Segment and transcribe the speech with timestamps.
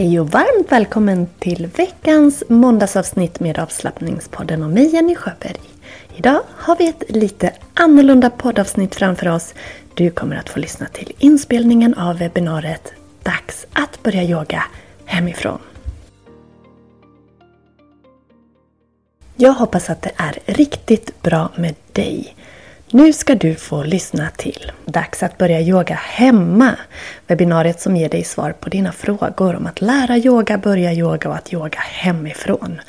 [0.00, 5.60] Hej och varmt välkommen till veckans måndagsavsnitt med avslappningspodden och mig, Jenny Sjöberg.
[6.16, 9.54] Idag har vi ett lite annorlunda poddavsnitt framför oss.
[9.94, 12.92] Du kommer att få lyssna till inspelningen av webbinariet
[13.22, 14.64] Dags att börja yoga
[15.04, 15.58] hemifrån.
[19.36, 22.36] Jag hoppas att det är riktigt bra med dig.
[22.92, 26.76] Nu ska du få lyssna till Dags att börja yoga hemma.
[27.26, 31.36] Webbinariet som ger dig svar på dina frågor om att lära yoga, börja yoga och
[31.36, 32.80] att yoga hemifrån.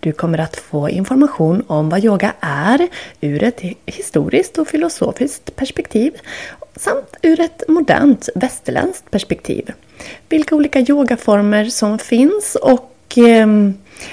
[0.00, 2.88] Du kommer att få information om vad yoga är
[3.20, 6.12] ur ett historiskt och filosofiskt perspektiv
[6.76, 9.72] samt ur ett modernt västerländskt perspektiv.
[10.28, 13.46] Vilka olika yogaformer som finns och eh,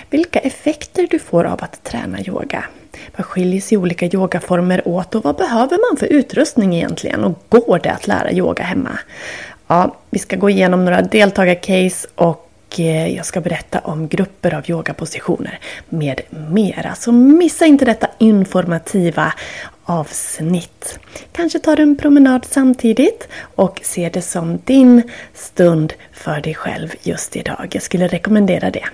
[0.09, 2.65] vilka effekter du får av att träna yoga.
[3.15, 7.23] Vad skiljer sig olika yogaformer åt och vad behöver man för utrustning egentligen?
[7.23, 8.99] Och går det att lära yoga hemma?
[9.67, 14.69] Ja, vi ska gå igenom några deltagarcase och eh, jag ska berätta om grupper av
[14.69, 15.59] yogapositioner
[15.89, 16.95] med mera.
[16.95, 19.33] Så missa inte detta informativa
[19.83, 20.99] avsnitt.
[21.31, 26.93] Kanske tar du en promenad samtidigt och ser det som din stund för dig själv
[27.01, 27.67] just idag.
[27.71, 28.85] Jag skulle rekommendera det.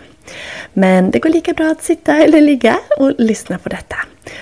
[0.74, 3.96] Men det går lika bra att sitta eller ligga och lyssna på detta.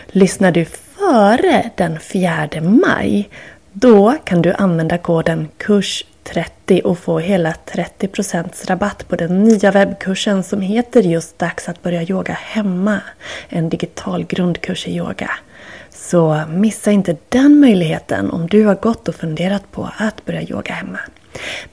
[0.08, 3.30] Lyssnar du före den 4 maj,
[3.72, 10.44] då kan du använda koden KURS30 och få hela 30% rabatt på den nya webbkursen
[10.44, 13.02] som heter just Dags att börja yoga hemma.
[13.50, 15.32] En digital grundkurs i yoga.
[15.90, 20.74] Så missa inte den möjligheten om du har gått och funderat på att börja yoga
[20.74, 21.00] hemma.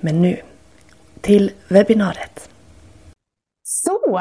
[0.01, 0.37] Men nu,
[1.21, 2.49] till webbinariet.
[3.71, 4.21] Så,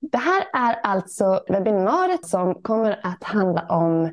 [0.00, 4.04] det här är alltså webbinariet som kommer att handla om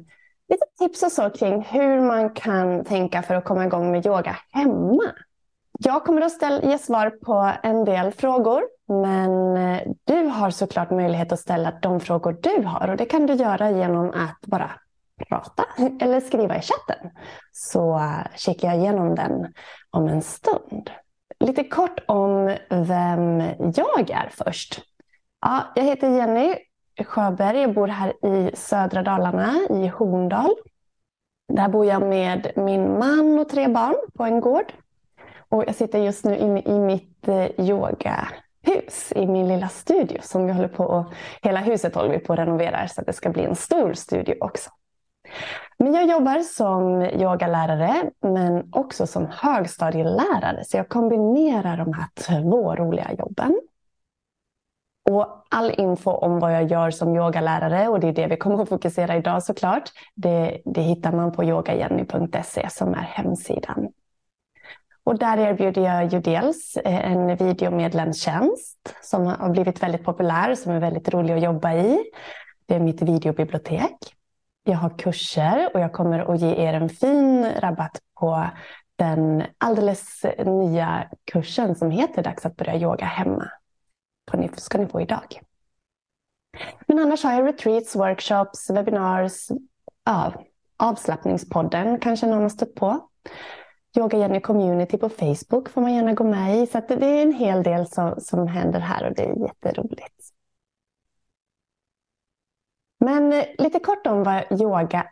[0.49, 4.37] lite tips och så kring hur man kan tänka för att komma igång med yoga
[4.51, 5.03] hemma.
[5.79, 10.91] Jag kommer att ställa, ge svar på en del frågor, men eh, du har såklart
[10.91, 14.71] möjlighet att ställa de frågor du har och det kan du göra genom att bara
[15.29, 15.65] prata
[16.01, 17.11] eller skriva i chatten.
[17.51, 19.53] Så eh, kikar jag igenom den
[19.91, 20.89] om en stund.
[21.45, 23.39] Lite kort om vem
[23.75, 24.81] jag är först.
[25.41, 26.55] Ja, jag heter Jenny
[27.05, 27.61] Sjöberg.
[27.61, 30.55] Jag bor här i södra Dalarna, i Horndal.
[31.53, 34.73] Där bor jag med min man och tre barn på en gård.
[35.49, 40.45] Och jag sitter just nu inne i mitt eh, yogahus, i min lilla studio som
[40.45, 43.29] vi håller på och hela huset håller vi på att renovera så att det ska
[43.29, 44.69] bli en stor studio också.
[45.77, 52.75] Men jag jobbar som yogalärare men också som högstadielärare så jag kombinerar de här två
[52.75, 53.61] roliga jobben.
[55.09, 58.63] Och all info om vad jag gör som yogalärare och det är det vi kommer
[58.63, 59.89] att fokusera idag såklart.
[60.15, 63.87] Det, det hittar man på yogajenny.se som är hemsidan.
[65.03, 70.71] Och där erbjuder jag ju dels eh, en videomedlemstjänst som har blivit väldigt populär, som
[70.71, 71.99] är väldigt rolig att jobba i.
[72.65, 74.15] Det är mitt videobibliotek.
[74.67, 78.49] Jag har kurser och jag kommer att ge er en fin rabatt på
[78.95, 83.49] den alldeles nya kursen som heter Dags att börja yoga hemma.
[84.55, 85.41] ska ni få idag.
[86.87, 89.49] Men annars har jag retreats, workshops, webinars,
[90.05, 90.33] ja,
[90.77, 93.09] avslappningspodden kanske någon har stött på.
[93.97, 96.67] Yoga Jenny Community på Facebook får man gärna gå med i.
[96.67, 100.34] Så det är en hel del som, som händer här och det är jätteroligt.
[103.05, 105.07] Men eh, lite kort om vad yoga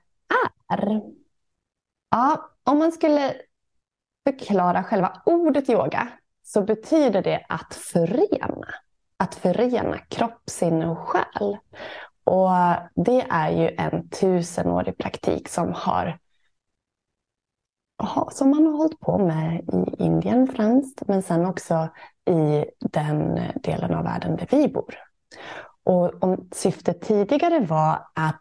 [0.67, 1.01] är.
[2.09, 3.33] Ja, om man skulle
[4.29, 6.07] förklara själva ordet yoga
[6.43, 8.67] så betyder det att förena.
[9.17, 11.57] Att förena kropp, sinne och själ.
[12.23, 12.49] Och
[12.95, 16.19] det är ju en tusenårig praktik som har
[18.31, 21.89] som man har hållit på med i Indien främst, men sen också
[22.25, 24.95] i den delen av världen där vi bor.
[25.83, 28.39] Och om syftet tidigare var att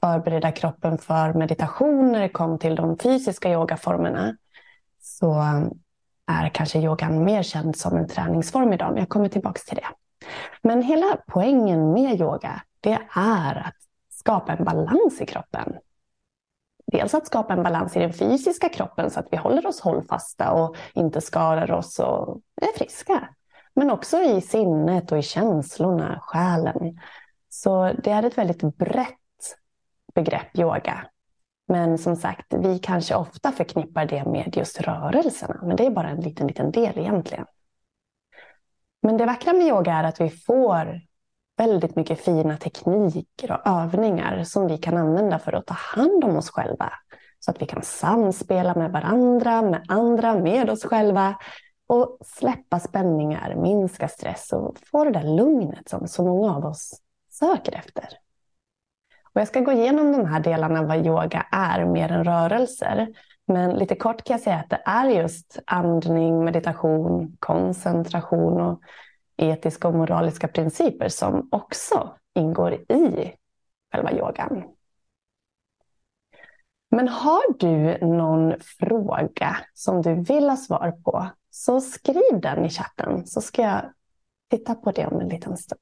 [0.00, 4.36] förbereda kroppen för meditation när det kom till de fysiska yogaformerna
[5.00, 5.34] så
[6.26, 9.86] är kanske yogan mer känd som en träningsform idag, men jag kommer tillbaka till det.
[10.62, 13.76] Men hela poängen med yoga, det är att
[14.10, 15.74] skapa en balans i kroppen.
[16.86, 20.52] Dels att skapa en balans i den fysiska kroppen så att vi håller oss hållfasta
[20.52, 23.28] och inte skadar oss och är friska.
[23.74, 26.98] Men också i sinnet och i känslorna, själen.
[27.48, 29.16] Så det är ett väldigt brett
[30.14, 31.06] begrepp, yoga.
[31.68, 35.60] Men som sagt, vi kanske ofta förknippar det med just rörelserna.
[35.62, 37.46] Men det är bara en liten, liten del egentligen.
[39.02, 41.00] Men det vackra med yoga är att vi får
[41.56, 46.36] väldigt mycket fina tekniker och övningar som vi kan använda för att ta hand om
[46.36, 46.92] oss själva.
[47.38, 51.34] Så att vi kan samspela med varandra, med andra, med oss själva
[51.90, 57.00] och släppa spänningar, minska stress och få det där lugnet som så många av oss
[57.30, 58.08] söker efter.
[59.32, 63.08] Och jag ska gå igenom de här delarna vad yoga är mer än rörelser.
[63.46, 68.80] Men lite kort kan jag säga att det är just andning, meditation, koncentration och
[69.36, 73.32] etiska och moraliska principer som också ingår i
[73.92, 74.64] själva yogan.
[76.90, 82.70] Men har du någon fråga som du vill ha svar på så skriv den i
[82.70, 83.92] chatten så ska jag
[84.50, 85.80] titta på det om en liten stund.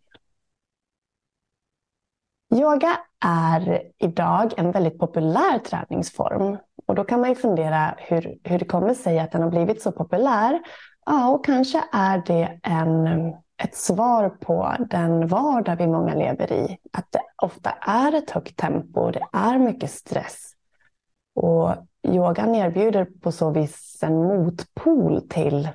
[2.54, 8.58] Yoga är idag en väldigt populär träningsform och då kan man ju fundera hur, hur
[8.58, 10.60] det kommer sig att den har blivit så populär.
[11.06, 13.06] Ja, och kanske är det en,
[13.62, 16.78] ett svar på den vardag vi många lever i.
[16.92, 20.52] Att det ofta är ett högt tempo, det är mycket stress.
[21.34, 21.74] Och
[22.14, 25.68] yogan erbjuder på så vis en motpol till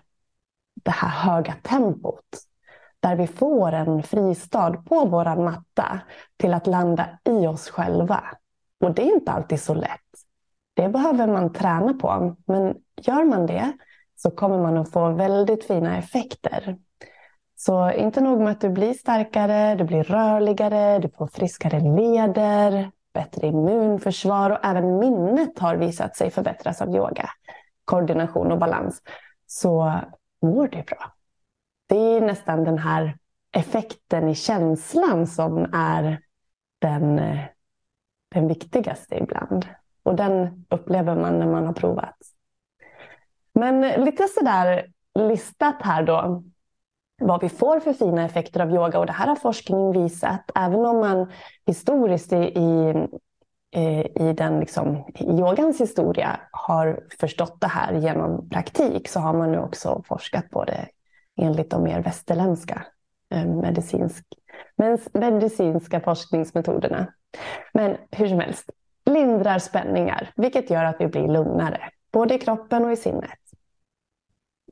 [0.84, 2.26] det här höga tempot
[3.00, 6.00] där vi får en fristad på vår matta
[6.38, 8.24] till att landa i oss själva.
[8.80, 10.00] Och det är inte alltid så lätt.
[10.74, 12.36] Det behöver man träna på.
[12.46, 13.72] Men gör man det
[14.16, 16.78] så kommer man att få väldigt fina effekter.
[17.56, 22.92] Så inte nog med att du blir starkare, du blir rörligare, du får friskare leder,
[23.14, 27.30] bättre immunförsvar och även minnet har visat sig förbättras av yoga.
[27.86, 29.02] Koordination och balans.
[29.46, 30.00] Så
[30.42, 31.14] mår du bra
[31.94, 33.18] det är nästan den här
[33.52, 36.20] effekten i känslan som är
[36.80, 37.22] den,
[38.30, 39.68] den viktigaste ibland.
[40.04, 42.18] Och den upplever man när man har provat.
[43.54, 44.86] Men lite sådär
[45.20, 46.44] listat här då
[47.28, 49.00] vad vi får för fina effekter av yoga.
[49.00, 50.52] Och det här har forskning visat.
[50.56, 51.32] Även om man
[51.66, 52.94] historiskt i, i,
[53.76, 59.34] eh, i den liksom, i yogans historia har förstått det här genom praktik så har
[59.34, 60.88] man nu också forskat på det
[61.42, 62.86] enligt de mer västerländska
[63.30, 64.26] eh, medicinsk,
[65.14, 67.08] medicinska forskningsmetoderna.
[67.74, 68.70] Men hur som helst,
[69.06, 73.43] lindrar spänningar, vilket gör att vi blir lugnare, både i kroppen och i sinnet.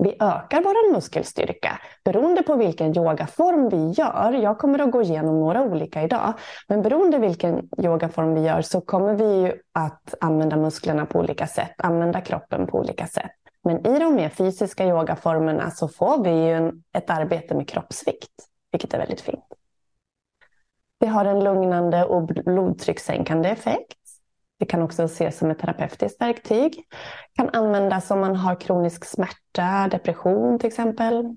[0.03, 4.33] Vi ökar vår muskelstyrka beroende på vilken yogaform vi gör.
[4.33, 6.33] Jag kommer att gå igenom några olika idag.
[6.67, 11.73] Men beroende vilken yogaform vi gör så kommer vi att använda musklerna på olika sätt,
[11.77, 13.31] använda kroppen på olika sätt.
[13.63, 18.33] Men i de mer fysiska yogaformerna så får vi ju en, ett arbete med kroppsvikt,
[18.71, 19.45] vilket är väldigt fint.
[20.99, 24.00] Vi har en lugnande och blodtryckssänkande effekt.
[24.61, 26.83] Det kan också ses som ett terapeutiskt verktyg.
[27.33, 31.35] kan användas om man har kronisk smärta, depression till exempel.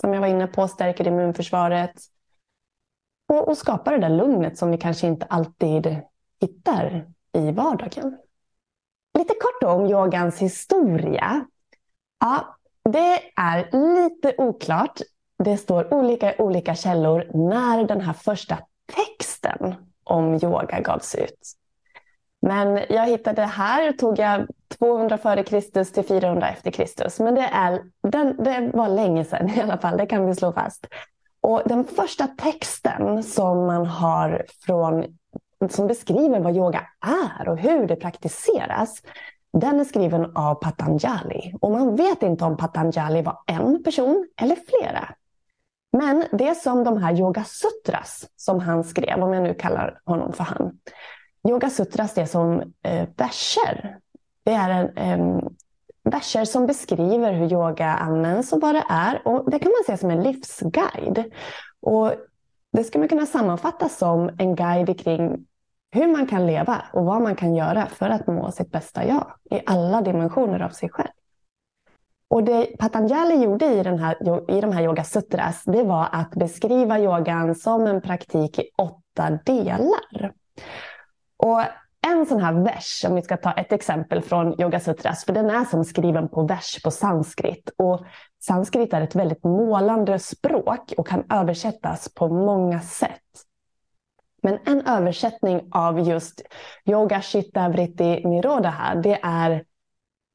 [0.00, 1.92] Som jag var inne på, stärker immunförsvaret.
[3.28, 5.96] Och, och skapar det där lugnet som vi kanske inte alltid
[6.40, 8.18] hittar i vardagen.
[9.18, 11.46] Lite kort om yogans historia.
[12.20, 15.00] Ja, det är lite oklart.
[15.44, 18.58] Det står olika i olika källor när den här första
[18.94, 19.74] texten
[20.04, 21.61] om yoga gavs ut.
[22.42, 24.46] Men jag hittade här, tog jag
[24.78, 27.20] 200 före Kristus till 400 efter Kristus.
[27.20, 30.52] Men det, är, den, det var länge sedan i alla fall, det kan vi slå
[30.52, 30.86] fast.
[31.40, 35.04] Och den första texten som man har från,
[35.70, 36.86] som beskriver vad yoga
[37.38, 39.02] är och hur det praktiseras,
[39.52, 44.56] den är skriven av Patanjali och man vet inte om Patanjali var en person eller
[44.56, 45.14] flera.
[45.92, 50.44] Men det som de här yogasutras som han skrev, om jag nu kallar honom för
[50.44, 50.78] han.
[51.48, 53.98] Yoga Sutras det är som eh, verser.
[54.44, 55.48] Det är en, eh,
[56.04, 59.28] verser som beskriver hur yoga används och vad det är.
[59.28, 61.24] Och det kan man se som en livsguide.
[61.80, 62.12] Och
[62.72, 65.46] det ska man kunna sammanfatta som en guide kring
[65.90, 69.26] hur man kan leva och vad man kan göra för att må sitt bästa jag
[69.50, 71.10] i alla dimensioner av sig själv.
[72.28, 74.16] Och det Patanjali gjorde i, den här,
[74.50, 79.38] i de här Yoga Sutras, det var att beskriva yogan som en praktik i åtta
[79.44, 80.32] delar.
[81.46, 81.62] Och
[82.06, 85.50] en sån här vers, om vi ska ta ett exempel från Yoga Sutras, för den
[85.50, 87.70] är som skriven på vers på sanskrit.
[87.78, 88.04] Och
[88.42, 93.20] sanskrit är ett väldigt målande språk och kan översättas på många sätt.
[94.42, 96.42] Men en översättning av just
[96.84, 99.64] yoga chitta vritti niroda här, det är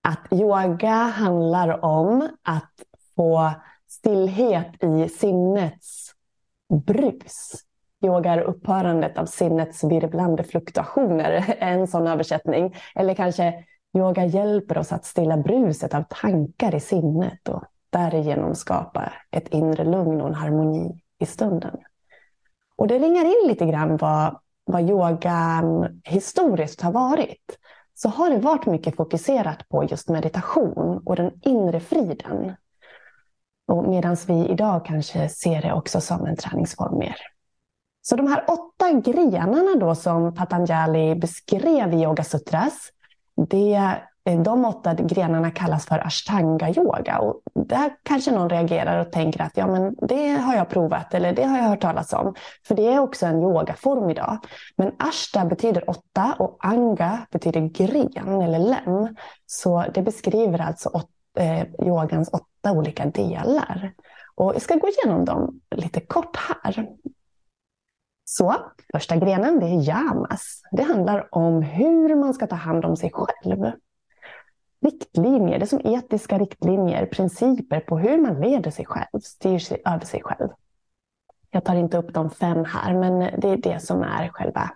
[0.03, 2.73] att yoga handlar om att
[3.15, 3.51] få
[3.87, 6.11] stillhet i sinnets
[6.85, 7.66] brus.
[8.05, 12.75] Yoga är upphörandet av sinnets virvlande fluktuationer, en sån översättning.
[12.95, 13.63] Eller kanske
[13.97, 19.83] yoga hjälper oss att stilla bruset av tankar i sinnet och därigenom skapa ett inre
[19.83, 21.77] lugn och en harmoni i stunden.
[22.75, 27.57] Och det ringar in lite grann vad, vad yogan historiskt har varit.
[27.93, 32.55] Så har det varit mycket fokuserat på just meditation och den inre friden.
[33.87, 37.15] Medan vi idag kanske ser det också som en träningsform mer.
[38.09, 42.91] Så de här åtta grenarna då som Patanjali beskrev i Yoga Sutras,
[43.49, 43.81] det,
[44.43, 47.19] de åtta grenarna kallas för ashtanga yoga.
[47.19, 51.33] Och där kanske någon reagerar och tänker att ja, men det har jag provat eller
[51.33, 52.35] det har jag hört talas om.
[52.67, 54.37] För det är också en yogaform idag.
[54.75, 59.15] Men ashta betyder åtta och anga betyder gren eller lem.
[59.45, 61.09] Så det beskriver alltså åt,
[61.39, 63.93] eh, yogans åtta olika delar.
[64.35, 66.87] Och jag ska gå igenom dem lite kort här.
[68.29, 68.55] Så
[68.91, 70.61] första grenen det är yamas.
[70.71, 73.71] Det handlar om hur man ska ta hand om sig själv.
[74.81, 79.81] Riktlinjer, det är som etiska riktlinjer, principer på hur man leder sig själv, styr sig
[79.85, 80.49] över sig själv.
[81.51, 84.69] Jag tar inte upp de fem här, men det är det som är själva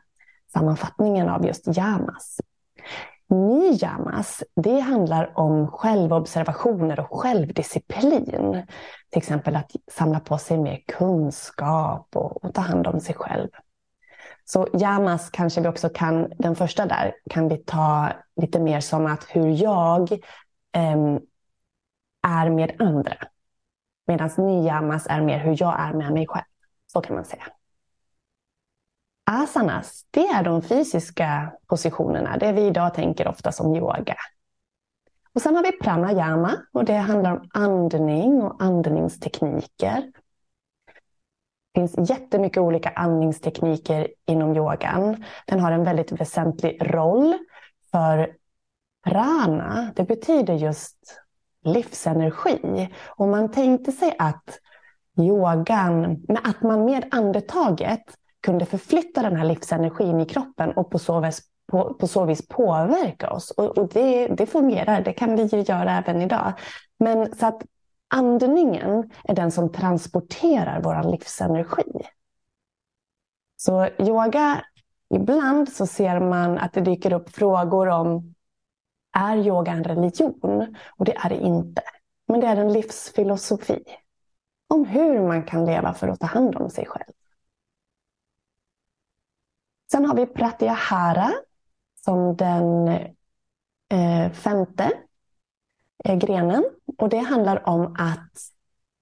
[0.54, 2.38] sammanfattningen av just yamas.
[3.32, 8.66] Niyamas, det handlar om självobservationer och självdisciplin.
[9.10, 13.50] Till exempel att samla på sig mer kunskap och, och ta hand om sig själv.
[14.46, 19.06] Så yamas kanske vi också kan, den första där, kan vi ta lite mer som
[19.06, 20.12] att hur jag
[20.76, 21.18] eh,
[22.28, 23.18] är med andra.
[24.08, 26.46] Medan niyamas är mer hur jag är med mig själv.
[26.94, 27.44] Så kan man säga.
[29.32, 34.16] Asanas, det är de fysiska positionerna, det vi idag tänker ofta som yoga.
[35.34, 40.12] Och sen har vi pranayama och det handlar om andning och andningstekniker.
[41.74, 45.24] Det finns jättemycket olika andningstekniker inom yogan.
[45.48, 47.38] Den har en väldigt väsentlig roll
[47.92, 48.36] för
[49.04, 49.92] prana.
[49.96, 51.22] Det betyder just
[51.64, 52.90] livsenergi.
[53.08, 54.60] Och man tänkte sig att
[55.18, 61.20] yogan, att man med andetaget kunde förflytta den här livsenergin i kroppen och på så
[61.20, 63.52] vis, på, på så vis påverka oss.
[63.52, 66.54] Och, och det, det, fungerar, det kan vi ju göra även idag.
[67.00, 67.62] Men så att
[68.08, 72.02] andningen är den som transporterar vår livsenergi.
[73.56, 74.64] Så yoga,
[75.10, 78.34] ibland så ser man att det dyker upp frågor om
[79.18, 80.76] är yoga en religion?
[80.98, 81.82] Och det är det inte.
[82.28, 83.84] Men det är en livsfilosofi
[84.68, 87.14] om hur man kan leva för att ta hand om sig själv.
[89.92, 91.32] Sen har vi Pratyahara
[92.06, 92.88] som den
[93.90, 94.92] eh, femte
[96.04, 96.64] eh, grenen.
[96.98, 98.32] Och det handlar om att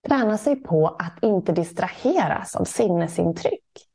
[0.08, 3.90] träna sig på att inte distraheras av sinnesintryck.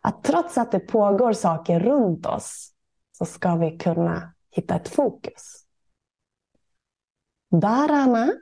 [0.00, 2.72] Att trots att det pågår saker runt oss
[3.12, 5.64] så ska vi kunna hitta ett fokus.
[7.50, 8.32] Dharana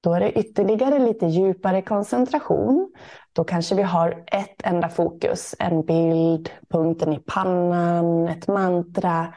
[0.00, 2.92] då är det ytterligare lite djupare koncentration.
[3.32, 9.34] Då kanske vi har ett enda fokus, en bild, punkten i pannan, ett mantra.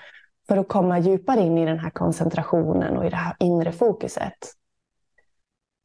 [0.48, 4.38] För att komma djupare in i den här koncentrationen och i det här inre fokuset.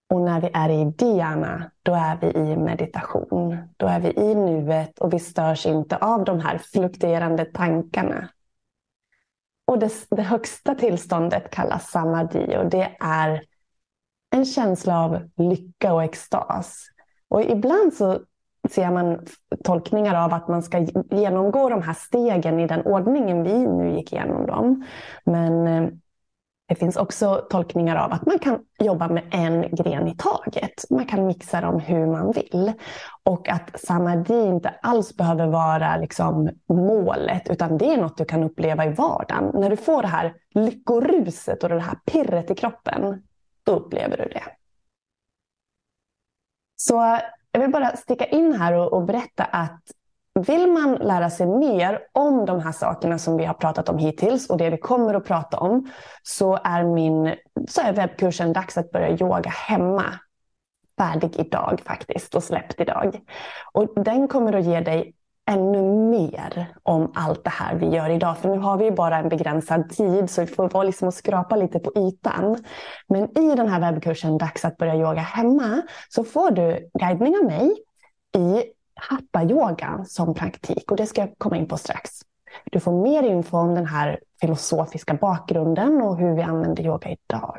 [0.09, 3.59] Och när vi är i dhyana, då är vi i meditation.
[3.77, 8.29] Då är vi i nuet och vi störs inte av de här fluktuerande tankarna.
[9.67, 13.43] Och det, det högsta tillståndet kallas samadhi och det är
[14.31, 16.87] en känsla av lycka och extas.
[17.29, 18.21] Och ibland så
[18.71, 19.27] ser man
[19.65, 24.13] tolkningar av att man ska genomgå de här stegen i den ordningen vi nu gick
[24.13, 24.85] igenom dem.
[25.25, 25.91] Men eh,
[26.69, 30.91] Det finns också tolkningar av att man kan jobba med en gren i taget.
[30.91, 32.73] Man kan mixa dem hur man vill.
[33.25, 38.43] Och att samadhi inte alls behöver vara liksom målet, utan det är något du kan
[38.43, 39.51] uppleva i vardagen.
[39.55, 43.23] När du får det här lyckoruset och det här pirret i kroppen,
[43.67, 44.45] då upplever du det.
[46.77, 47.19] Så
[47.53, 49.83] jag vill bara sticka in här och, och berätta att
[50.35, 54.51] vill man lära sig mer om de här sakerna som vi har pratat om hittills
[54.51, 55.91] och det vi kommer att prata om
[56.23, 57.35] så är min
[57.69, 60.05] så är webbkursen Dags att börja yoga hemma
[60.99, 63.21] färdig idag faktiskt och släppt idag.
[63.73, 65.15] Och den kommer att ge dig
[65.47, 68.39] ännu mer om allt det här vi gör idag.
[68.39, 71.15] För nu har vi ju bara en begränsad tid så vi får vara liksom och
[71.15, 72.65] skrapa lite på ytan.
[73.09, 77.45] Men i den här webbkursen Dags att börja yoga hemma så får du guidning av
[77.45, 77.77] mig
[78.37, 82.11] i hatta-yoga som praktik och det ska jag komma in på strax.
[82.65, 87.59] Du får mer info om den här filosofiska bakgrunden och hur vi använder yoga idag.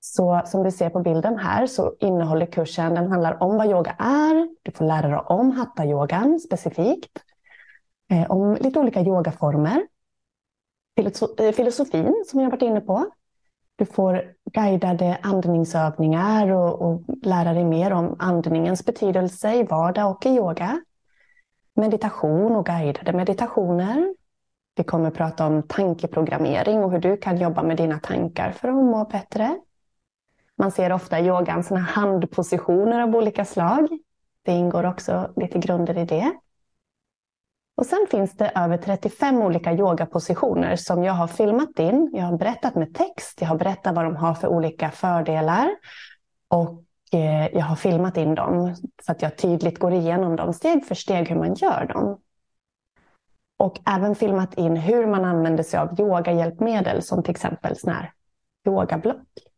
[0.00, 3.90] Så som du ser på bilden här så innehåller kursen, den handlar om vad yoga
[3.98, 4.48] är.
[4.62, 7.22] Du får lära dig om hatta-yogan specifikt.
[8.10, 9.86] Eh, om lite olika yogaformer.
[11.38, 13.06] Eh, filosofin som jag har varit inne på.
[13.76, 20.26] Du får guidade andningsövningar och, och lära dig mer om andningens betydelse i vardag och
[20.26, 20.80] i yoga.
[21.74, 24.14] Meditation och guidade meditationer.
[24.76, 28.68] Vi kommer att prata om tankeprogrammering och hur du kan jobba med dina tankar för
[28.68, 29.60] att må bättre.
[30.60, 33.88] Man ser ofta i yogan såna handpositioner av olika slag.
[34.44, 36.32] Det ingår också lite grunder i det.
[37.76, 42.10] Och sen finns det över 35 olika yogapositioner som jag har filmat in.
[42.12, 45.70] Jag har berättat med text, jag har berättat vad de har för olika fördelar.
[46.48, 50.86] Och eh, jag har filmat in dem så att jag tydligt går igenom dem steg
[50.86, 52.20] för steg hur man gör dem.
[53.58, 58.12] Och även filmat in hur man använder sig av yogahjälpmedel som till exempel sån här
[58.66, 59.49] yogablock.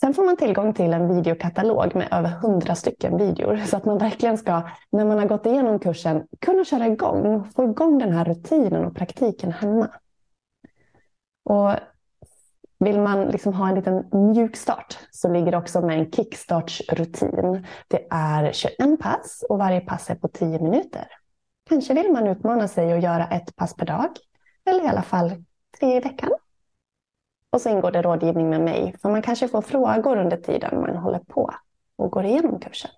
[0.00, 3.98] Sen får man tillgång till en videokatalog med över hundra stycken videor så att man
[3.98, 8.24] verkligen ska, när man har gått igenom kursen, kunna köra igång, få igång den här
[8.24, 9.88] rutinen och praktiken hemma.
[11.44, 11.70] Och
[12.78, 17.66] vill man liksom ha en liten mjukstart så ligger det också med en kickstartsrutin.
[17.88, 21.06] Det är 21 pass och varje pass är på 10 minuter.
[21.68, 24.08] Kanske vill man utmana sig och göra ett pass per dag
[24.70, 25.44] eller i alla fall
[25.80, 26.30] tre i veckan.
[27.54, 30.96] Och så ingår det rådgivning med mig, för man kanske får frågor under tiden man
[30.96, 31.50] håller på
[31.96, 32.90] och går igenom kursen.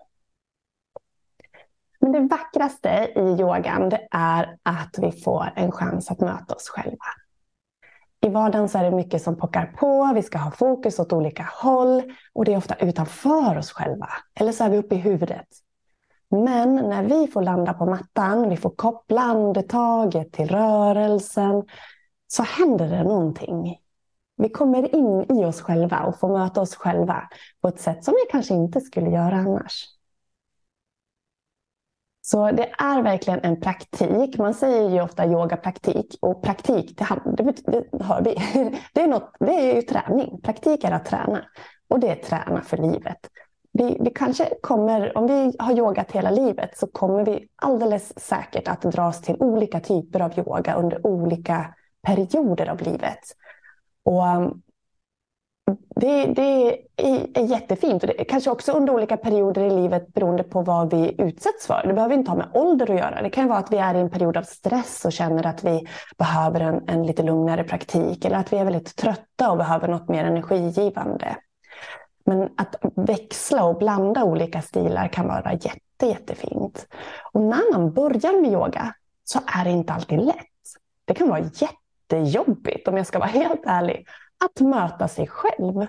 [2.01, 6.69] Men det vackraste i yogan det är att vi får en chans att möta oss
[6.69, 7.05] själva.
[8.21, 11.49] I vardagen så är det mycket som pockar på, vi ska ha fokus åt olika
[11.63, 14.09] håll och det är ofta utanför oss själva.
[14.35, 15.49] Eller så är vi uppe i huvudet.
[16.31, 21.65] Men när vi får landa på mattan, vi får koppla andetaget till rörelsen,
[22.27, 23.81] så händer det någonting.
[24.37, 27.29] Vi kommer in i oss själva och får möta oss själva
[27.63, 29.85] på ett sätt som vi kanske inte skulle göra annars.
[32.21, 34.39] Så det är verkligen en praktik.
[34.39, 38.37] Man säger ju ofta yogapraktik och praktik, det, det, det hör vi.
[38.93, 40.41] Det är, något, det är ju träning.
[40.43, 41.45] Praktik är att träna
[41.89, 43.19] och det är träna för livet.
[43.73, 48.69] Vi, vi kanske kommer, om vi har yogat hela livet så kommer vi alldeles säkert
[48.69, 53.21] att dras till olika typer av yoga under olika perioder av livet.
[54.07, 54.63] Och um,
[55.97, 58.03] det, det är, jättefint.
[58.03, 61.83] Och det, kanske också under olika perioder i livet beroende på vad vi utsätts för.
[61.87, 63.23] Det behöver inte ha med ålder att göra.
[63.23, 65.87] Det kan vara att vi är i en period av stress och känner att vi
[66.19, 68.25] behöver en, en lite lugnare praktik.
[68.25, 71.37] Eller att vi är väldigt trötta och behöver något mer energigivande.
[72.25, 76.87] Men att växla och blanda olika stilar kan vara jätte, jättefint.
[77.33, 80.37] Och när man börjar med yoga så är det inte alltid lätt.
[81.05, 84.09] Det kan vara jätte jättejobbigt, om jag ska vara helt ärlig,
[84.45, 85.87] att möta sig själv.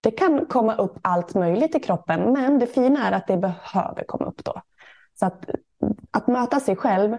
[0.00, 4.04] Det kan komma upp allt möjligt i kroppen, men det fina är att det behöver
[4.06, 4.62] komma upp då.
[5.14, 5.44] Så att,
[6.10, 7.16] att möta sig själv,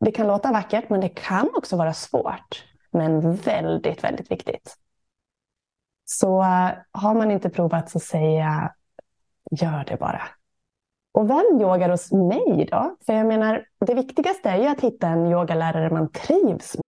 [0.00, 2.64] det kan låta vackert, men det kan också vara svårt.
[2.90, 4.76] Men väldigt, väldigt viktigt.
[6.04, 8.70] Så eh, har man inte provat så säger jag,
[9.50, 10.22] gör det bara.
[11.12, 12.96] Och vem yogar hos mig då?
[13.06, 16.87] För jag menar, det viktigaste är ju att hitta en yogalärare man trivs med.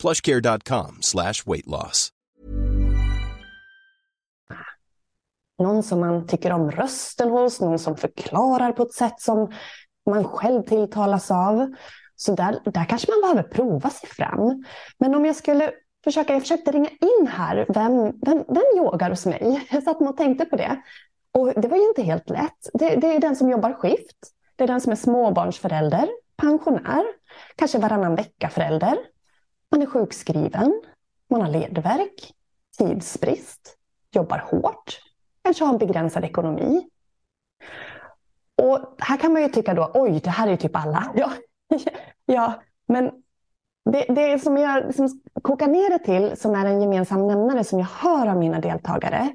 [0.00, 2.12] plushcare.com slash weight loss.
[5.58, 9.52] Någon som man tycker om rösten hos, någon som förklarar på ett sätt som
[10.10, 11.74] man själv tilltalas av.
[12.16, 14.64] Så där, där kanske man behöver prova sig fram.
[14.98, 15.72] Men om jag skulle
[16.04, 19.66] försöka, jag försökte ringa in här, vem, vem, vem yogar hos mig?
[19.70, 20.82] Jag satt och tänkte på det.
[21.32, 22.70] Och det var ju inte helt lätt.
[22.74, 24.16] Det, det är den som jobbar skift.
[24.56, 27.04] Det är den som är småbarnsförälder, pensionär,
[27.56, 28.98] kanske varannan vecka-förälder.
[29.70, 30.82] Man är sjukskriven,
[31.30, 32.34] man har ledvärk,
[32.78, 33.76] tidsbrist,
[34.14, 35.00] jobbar hårt,
[35.42, 36.88] kanske har en begränsad ekonomi.
[38.62, 41.12] Och här kan man ju tycka då, oj, det här är ju typ alla.
[41.16, 41.30] Ja,
[42.26, 43.10] ja men
[43.92, 47.78] det, det som jag som kokar ner det till, som är en gemensam nämnare som
[47.78, 49.32] jag hör av mina deltagare,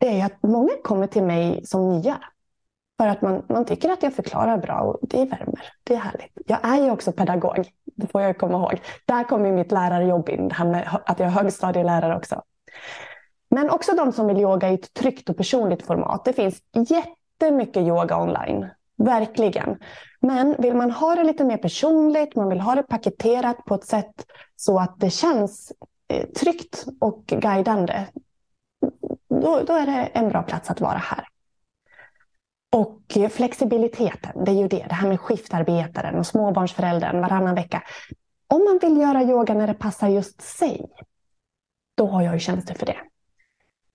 [0.00, 2.18] det är att många kommer till mig som nya.
[3.00, 5.72] För att man, man tycker att jag förklarar bra och det värmer.
[5.84, 6.32] Det är härligt.
[6.46, 8.80] Jag är ju också pedagog, det får jag komma ihåg.
[9.06, 12.42] Där kommer mitt lärarjobb in, det här med att jag är högstadielärare också.
[13.50, 16.24] Men också de som vill yoga i ett tryggt och personligt format.
[16.24, 18.66] Det finns jättemycket yoga online.
[18.96, 19.78] Verkligen.
[20.20, 23.84] Men vill man ha det lite mer personligt, man vill ha det paketerat på ett
[23.84, 25.72] sätt så att det känns
[26.08, 28.04] eh, tryggt och guidande.
[29.28, 31.28] Då, då är det en bra plats att vara här.
[32.70, 34.86] Och eh, flexibiliteten, det är ju det.
[34.88, 37.82] Det här med skiftarbetaren och småbarnsföräldern varannan vecka.
[38.46, 40.86] Om man vill göra yoga när det passar just sig,
[41.94, 42.96] då har jag ju tjänster för det.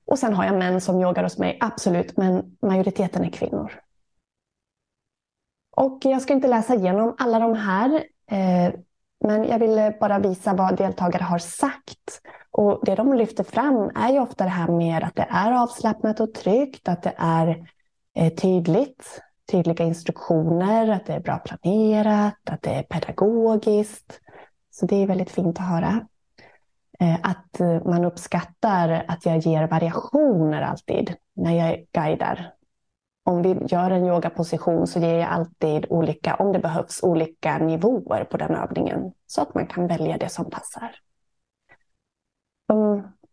[0.06, 3.74] Och sen har jag män som yogar hos mig, absolut, men majoriteten är kvinnor.
[5.76, 8.74] Och jag ska inte läsa igenom alla de här, eh,
[9.20, 12.22] men jag vill bara visa vad deltagare har sagt.
[12.52, 16.20] Och det de lyfter fram är ju ofta det här med att det är avslappnat
[16.20, 17.68] och tryggt, att det är
[18.16, 19.22] Eh, tydligt,
[19.52, 24.20] tydliga instruktioner, att det är bra planerat, att det är pedagogiskt.
[24.72, 26.08] Så det är väldigt fint att höra.
[27.00, 32.54] Eh, att eh, man uppskattar att jag ger variationer alltid när jag guidar.
[33.26, 38.24] Om vi gör en yogaposition så ger jag alltid olika, om det behövs, olika nivåer
[38.24, 39.14] på den övningen.
[39.28, 40.96] Så att man kan välja det som passar.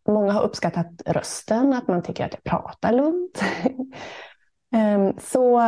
[0.09, 3.43] Många har uppskattat rösten, att man tycker att jag pratar lugnt.
[4.73, 5.61] Ehm, så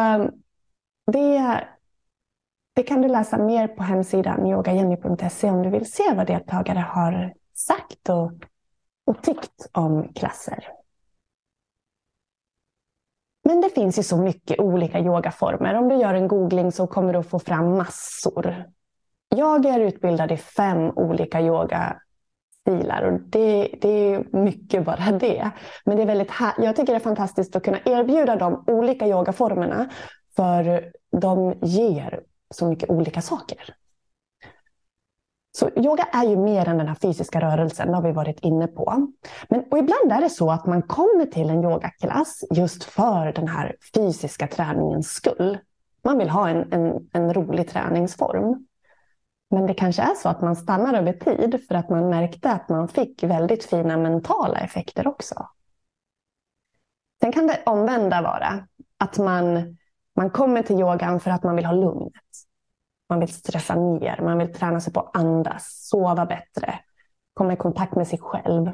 [1.12, 1.64] det,
[2.74, 7.34] det kan du läsa mer på hemsidan yogajenny.se om du vill se vad deltagare har
[7.54, 8.32] sagt och,
[9.06, 10.68] och tyckt om klasser.
[13.44, 15.74] Men det finns ju så mycket olika yogaformer.
[15.74, 18.64] Om du gör en googling så kommer du att få fram massor.
[19.28, 21.96] Jag är utbildad i fem olika yoga
[22.62, 23.02] stilar.
[23.02, 25.50] och det, det är mycket bara det.
[25.84, 29.06] Men det är väldigt här, jag tycker det är fantastiskt att kunna erbjuda de olika
[29.06, 29.90] yogaformerna
[30.36, 32.20] för de ger
[32.54, 33.74] så mycket olika saker.
[35.54, 38.66] Så yoga är ju mer än den här fysiska rörelsen, det har vi varit inne
[38.66, 39.08] på.
[39.48, 43.48] Men, och ibland är det så att man kommer till en yogaklass just för den
[43.48, 45.58] här fysiska träningens skull.
[46.04, 48.66] Man vill ha en, en, en rolig träningsform.
[49.52, 52.68] Men det kanske är så att man stannar över tid för att man märkte att
[52.68, 55.48] man fick väldigt fina mentala effekter också.
[57.20, 58.66] Sen kan det omvända vara
[58.98, 59.76] att man,
[60.16, 62.12] man kommer till yogan för att man vill ha lugnet.
[63.08, 66.78] Man vill stressa ner, man vill träna sig på att andas, sova bättre,
[67.34, 68.72] komma i kontakt med sig själv.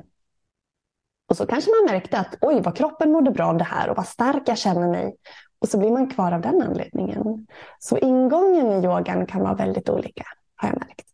[1.28, 3.96] Och så kanske man märkte att oj, vad kroppen mådde bra av det här och
[3.96, 5.16] vad stark jag känner mig.
[5.58, 7.46] Och så blir man kvar av den anledningen.
[7.78, 10.24] Så ingången i yogan kan vara väldigt olika,
[10.58, 11.08] har jag märkt.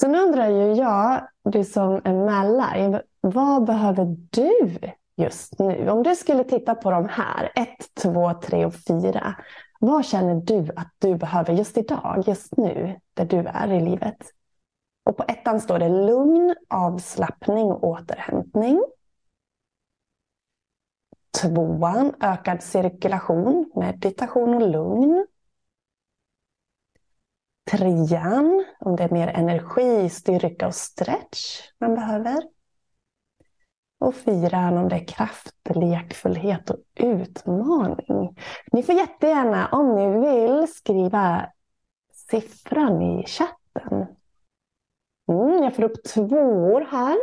[0.00, 4.78] Sen undrar ju jag, du som är med vad behöver du
[5.16, 5.90] just nu?
[5.90, 9.34] Om du skulle titta på de här, 1, 2, 3 och 4.
[9.80, 14.16] Vad känner du att du behöver just idag, just nu, där du är i livet?
[15.04, 18.82] Och på ettan står det lugn, avslappning och återhämtning.
[21.42, 25.26] Tvåan, ökad cirkulation, meditation och lugn.
[27.70, 32.42] Trean, om det är mer energi, styrka och stretch man behöver.
[33.98, 38.38] Och fyran om det är kraft, lekfullhet och utmaning.
[38.72, 41.52] Ni får jättegärna, om ni vill, skriva
[42.12, 44.06] siffran i chatten.
[45.28, 47.16] Mm, jag får upp tvåor här.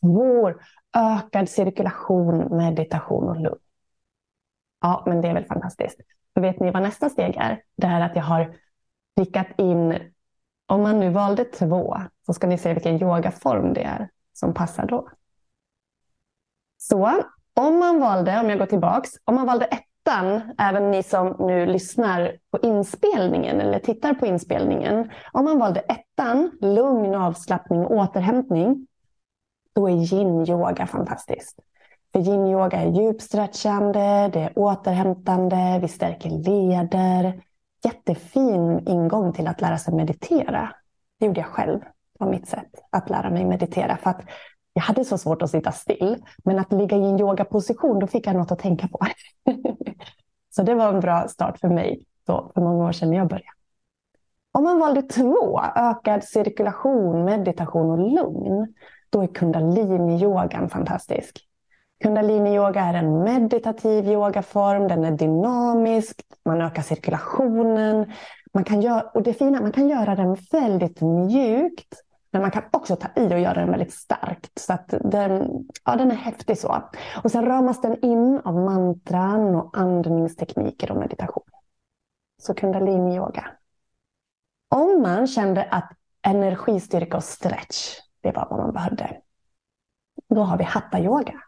[0.00, 0.62] Tvåor,
[0.96, 3.60] Ökad cirkulation, meditation och lugn.
[4.80, 6.00] Ja, men det är väl fantastiskt.
[6.34, 7.62] För vet ni vad nästa steg är?
[7.76, 8.56] Det är att jag har
[9.16, 9.98] prickat in,
[10.66, 14.86] om man nu valde två, så ska ni se vilken yogaform det är som passar
[14.86, 15.08] då.
[16.78, 17.22] Så
[17.54, 21.66] om man valde, om jag går tillbaks, om man valde ettan, även ni som nu
[21.66, 25.10] lyssnar på inspelningen eller tittar på inspelningen.
[25.32, 28.86] Om man valde ettan, lugn, avslappning och återhämtning,
[29.72, 31.58] då är yin-yoga fantastiskt.
[32.12, 37.42] För yin-yoga är djupstretchande, det är återhämtande, vi stärker leder.
[37.84, 40.72] Jättefin ingång till att lära sig meditera.
[41.18, 41.80] Det gjorde jag själv.
[41.80, 43.96] på var mitt sätt att lära mig meditera.
[43.96, 44.20] För att
[44.72, 46.16] jag hade så svårt att sitta still.
[46.44, 48.98] Men att ligga i en yogaposition, då fick jag något att tänka på.
[50.50, 53.28] så det var en bra start för mig då, för många år sedan när jag
[53.28, 53.50] började.
[54.52, 58.74] Om man valde två, ökad cirkulation, meditation och lugn,
[59.10, 61.49] då är kundalini-yogan fantastisk.
[62.00, 68.12] Kundalini-yoga är en meditativ yogaform, den är dynamisk, man ökar cirkulationen.
[68.52, 71.94] Man kan göra, och det fina, man kan göra den väldigt mjukt,
[72.30, 74.58] men man kan också ta i och göra den väldigt starkt.
[74.58, 76.82] Så att den, ja, den är häftig så.
[77.24, 81.44] Och sen ramas den in av mantran och andningstekniker och meditation.
[82.42, 83.46] Så kundalini-yoga.
[84.68, 89.16] Om man kände att energistyrka och stretch, det var vad man behövde.
[90.28, 91.40] Då har vi hatta-yoga.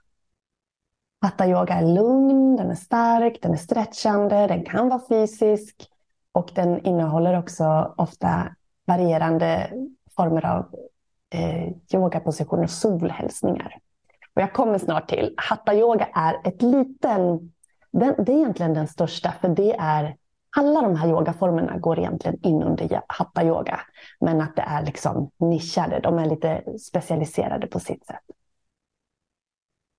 [1.22, 5.88] Hatta-yoga är lugn, den är stark, den är stretchande, den kan vara fysisk
[6.32, 8.54] och den innehåller också ofta
[8.87, 9.70] varierande
[10.16, 10.66] former av
[11.35, 13.78] eh, yogapositioner och solhälsningar.
[14.35, 15.35] Och jag kommer snart till.
[15.37, 17.52] Hatta-yoga är ett liten,
[17.90, 20.16] den, det är egentligen den största, för det är
[20.56, 23.80] alla de här yogaformerna går egentligen in under hatta-yoga.
[24.20, 28.41] Men att det är liksom nischade, de är lite specialiserade på sitt sätt.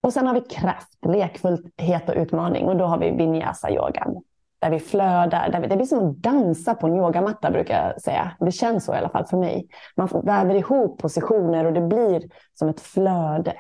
[0.04, 2.66] Och sen har vi kraft, lekfullhet och utmaning.
[2.66, 4.24] Och då har vi vinyasa-yogan.
[4.60, 5.50] Där vi flödar.
[5.52, 8.32] Där vi, det blir som att dansa på en yogamatta brukar jag säga.
[8.40, 9.68] Det känns så i alla fall för mig.
[9.96, 13.54] Man väver ihop positioner och det blir som ett flöde.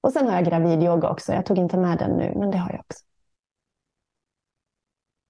[0.00, 1.32] Och sen har jag gravidyoga också.
[1.32, 3.04] Jag tog inte med den nu, men det har jag också.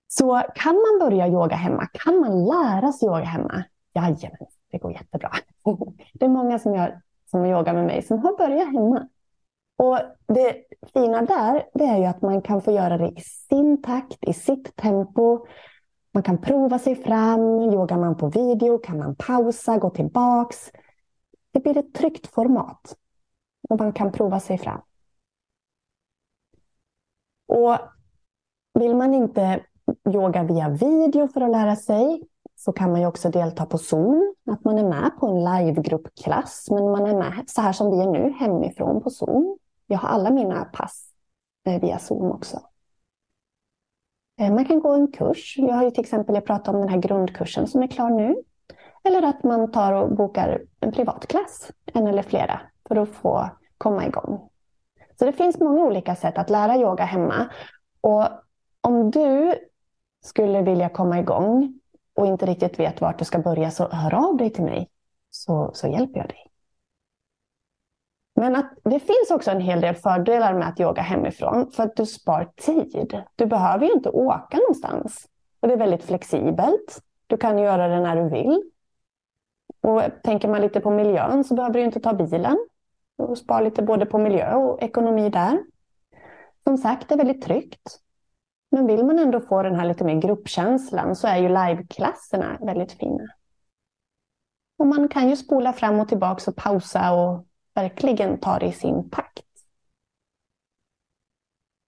[0.09, 1.87] Så kan man börja yoga hemma?
[1.93, 3.65] Kan man lära sig yoga hemma?
[3.95, 5.31] Jajamän, det går jättebra.
[6.15, 9.09] Det är många som, gör, som yogar med mig som har börjat hemma.
[9.77, 13.83] Och det fina där, det är ju att man kan få göra det i sin
[13.83, 15.47] takt, i sitt tempo.
[16.13, 17.61] Man kan prova sig fram.
[17.61, 20.73] Yogar man på video kan man pausa, gå tillbaks.
[21.53, 22.97] Det blir ett tryggt format.
[23.69, 24.81] Och man kan prova sig fram.
[27.49, 27.79] Och
[28.75, 29.61] vill man inte
[30.09, 32.23] yoga via video för att lära sig
[32.57, 34.35] så kan man ju också delta på Zoom.
[34.51, 38.01] Att man är med på en livegruppklass, men man är med så här som vi
[38.01, 39.59] är nu hemifrån på Zoom.
[39.87, 41.11] Jag har alla mina pass
[41.67, 42.61] eh, via Zoom också.
[44.41, 45.55] Eh, man kan gå en kurs.
[45.59, 48.37] Jag har ju till exempel jag pratat om den här grundkursen som är klar nu.
[49.05, 54.07] Eller att man tar och bokar en privatklass, en eller flera, för att få komma
[54.07, 54.49] igång.
[55.19, 57.49] Så det finns många olika sätt att lära yoga hemma.
[58.01, 58.29] Och
[58.81, 59.55] om du
[60.25, 61.81] skulle vilja komma igång
[62.15, 64.91] och inte riktigt vet vart du ska börja så hör av dig till mig
[65.31, 66.46] så, så hjälper jag dig.
[68.39, 71.97] Men att det finns också en hel del fördelar med att yoga hemifrån för att
[71.97, 73.23] du spar tid.
[73.37, 75.29] Du behöver ju inte åka någonstans.
[75.61, 77.03] Och det är väldigt flexibelt.
[77.27, 78.63] Du kan göra det när du vill.
[79.81, 82.59] Och tänker man lite på miljön så behöver du inte ta bilen.
[83.19, 85.65] Du spar lite både på miljö och ekonomi där.
[86.65, 88.01] Som sagt, det är väldigt tryggt.
[88.71, 92.93] Men vill man ändå få den här lite mer gruppkänslan så är ju liveklasserna väldigt
[92.93, 93.25] fina.
[94.79, 99.11] Och man kan ju spola fram och tillbaka och pausa och verkligen tar i sin
[99.11, 99.43] takt.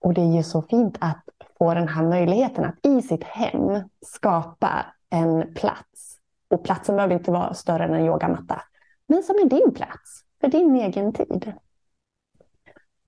[0.00, 1.24] Och det är ju så fint att
[1.58, 6.18] få den här möjligheten att i sitt hem skapa en plats.
[6.48, 8.62] Och platsen behöver inte vara större än en yogamatta.
[9.06, 11.52] Men som är din plats, för din egen tid.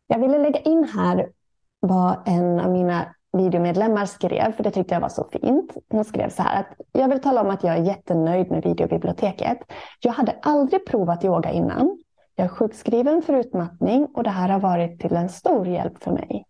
[0.06, 1.32] Jag ville lägga in här
[1.80, 5.76] vad en av mina videomedlemmar skrev, för det tyckte jag var så fint.
[5.88, 9.58] Hon skrev så här att jag vill tala om att jag är jättenöjd med videobiblioteket.
[10.00, 11.98] Jag hade aldrig provat yoga innan.
[12.34, 16.10] Jag är sjukskriven för utmattning och det här har varit till en stor hjälp för
[16.10, 16.44] mig.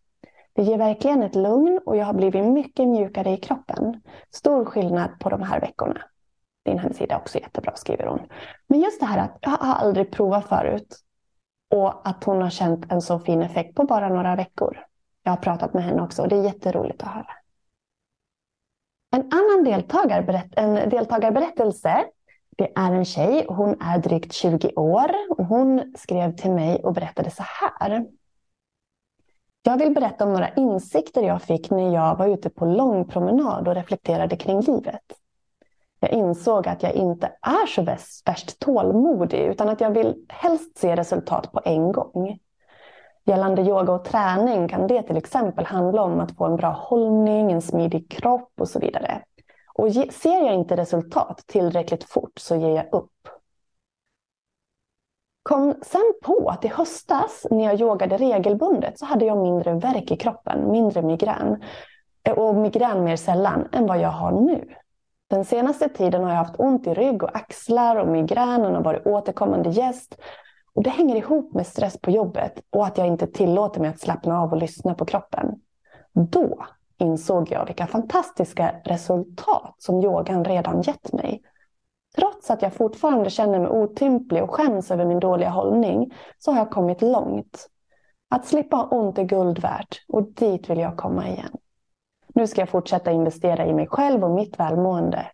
[0.52, 4.02] Det ger verkligen ett lugn och jag har blivit mycket mjukare i kroppen.
[4.30, 6.02] Stor skillnad på de här veckorna.
[6.64, 8.20] Din hemsida är också jättebra, skriver hon.
[8.66, 10.96] Men just det här att jag har aldrig provat förut
[11.74, 14.78] och att hon har känt en så fin effekt på bara några veckor.
[15.22, 17.30] Jag har pratat med henne också och det är jätteroligt att höra.
[19.12, 22.04] En annan deltagarberätt en deltagarberättelse
[22.60, 25.10] det är en tjej, hon är drygt 20 år.
[25.30, 28.06] Och hon skrev till mig och berättade så här.
[29.62, 33.68] Jag vill berätta om några insikter jag fick när jag var ute på lång promenad
[33.68, 35.02] och reflekterade kring livet.
[36.00, 37.82] Jag insåg att jag inte är så
[38.26, 42.38] värst tålmodig utan att jag vill helst se resultat på en gång.
[43.24, 47.52] Gällande yoga och träning kan det till exempel handla om att få en bra hållning,
[47.52, 49.22] en smidig kropp och så vidare.
[49.80, 53.28] Och ser jag inte resultat tillräckligt fort så ger jag upp.
[55.42, 60.10] Kom sen på att i höstas när jag yogade regelbundet så hade jag mindre värk
[60.10, 61.62] i kroppen, mindre migrän.
[62.22, 64.74] Eh, och migrän mer sällan än vad jag har nu.
[65.30, 69.06] Den senaste tiden har jag haft ont i rygg och axlar och migränen har varit
[69.06, 70.20] återkommande gäst.
[70.74, 74.00] Och det hänger ihop med stress på jobbet och att jag inte tillåter mig att
[74.00, 75.60] slappna av och lyssna på kroppen.
[76.12, 76.66] Då
[77.00, 81.42] insåg jag vilka fantastiska resultat som yogan redan gett mig.
[82.16, 86.58] Trots att jag fortfarande känner mig otymplig och skäms över min dåliga hållning så har
[86.58, 87.68] jag kommit långt.
[88.30, 91.56] Att slippa ha ont är guld värt och dit vill jag komma igen.
[92.34, 95.26] Nu ska jag fortsätta investera i mig själv och mitt välmående.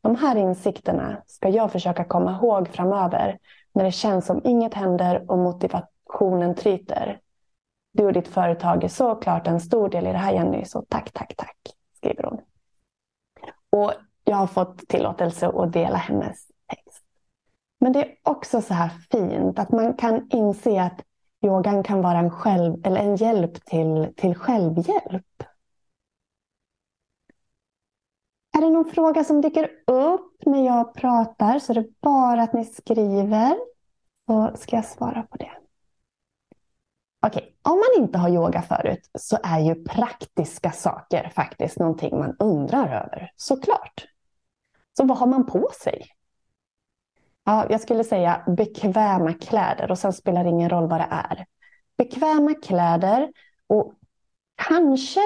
[0.00, 3.38] De här insikterna ska jag försöka komma ihåg framöver
[3.72, 7.20] när det känns som inget händer och motivationen tryter.
[7.98, 11.12] Du och ditt företag är såklart en stor del i det här Jenny, så tack,
[11.12, 11.56] tack, tack,
[11.96, 12.40] skriver hon.
[13.70, 13.92] Och
[14.24, 17.04] jag har fått tillåtelse att dela hennes text.
[17.80, 21.04] Men det är också så här fint att man kan inse att
[21.44, 25.42] yogan kan vara en, själv, eller en hjälp till, till självhjälp.
[28.56, 32.52] Är det någon fråga som dyker upp när jag pratar så är det bara att
[32.52, 33.56] ni skriver
[34.26, 35.50] så ska jag svara på det.
[37.26, 42.36] Okej, om man inte har yoga förut så är ju praktiska saker faktiskt någonting man
[42.38, 44.06] undrar över, såklart.
[44.96, 46.06] Så vad har man på sig?
[47.44, 51.46] Ja, jag skulle säga bekväma kläder och sen spelar det ingen roll vad det är.
[51.98, 53.32] Bekväma kläder
[53.66, 53.94] och
[54.68, 55.20] kanske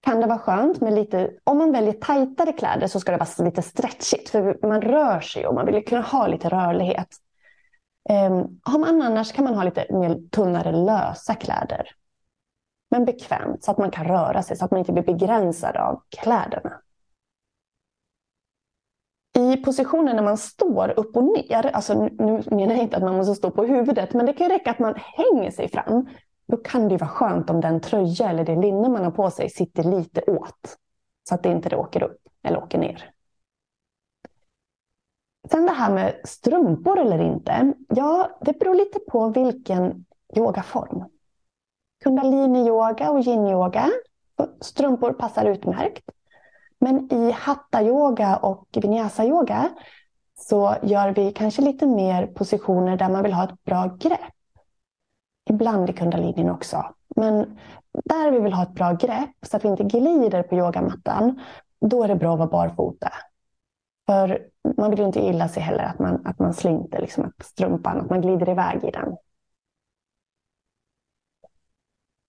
[0.00, 3.46] kan det vara skönt med lite, om man väljer tajtare kläder så ska det vara
[3.48, 7.08] lite stretchigt för man rör sig och man vill kunna ha lite rörlighet.
[8.08, 11.88] Ehm, har man annars kan man ha lite mer tunnare lösa kläder.
[12.90, 16.02] Men bekvämt så att man kan röra sig så att man inte blir begränsad av
[16.08, 16.80] kläderna.
[19.38, 23.16] I positionen när man står upp och ner, alltså nu menar jag inte att man
[23.16, 26.08] måste stå på huvudet, men det kan räcka att man hänger sig fram.
[26.46, 29.50] Då kan det vara skönt om den tröja eller det linne man har på sig
[29.50, 30.76] sitter lite åt.
[31.28, 33.11] Så att det inte åker upp eller åker ner.
[35.50, 37.72] Sen det här med strumpor eller inte.
[37.88, 40.04] Ja, det beror lite på vilken
[40.36, 41.04] yogaform.
[42.04, 43.90] Kundalini-yoga och yin-yoga.
[44.60, 46.10] Strumpor passar utmärkt.
[46.78, 49.68] Men i hatta-yoga och vinyasa-yoga
[50.38, 54.20] så gör vi kanske lite mer positioner där man vill ha ett bra grepp.
[55.50, 56.84] Ibland i kundalinin också.
[57.16, 57.58] Men
[58.04, 61.40] där vi vill ha ett bra grepp så att vi inte glider på yogamattan,
[61.80, 63.12] då är det bra att vara barfota.
[64.12, 67.46] För man vill ju inte illa sig heller att man, att man slinter liksom, att
[67.46, 69.16] strumpan, att man glider iväg i den.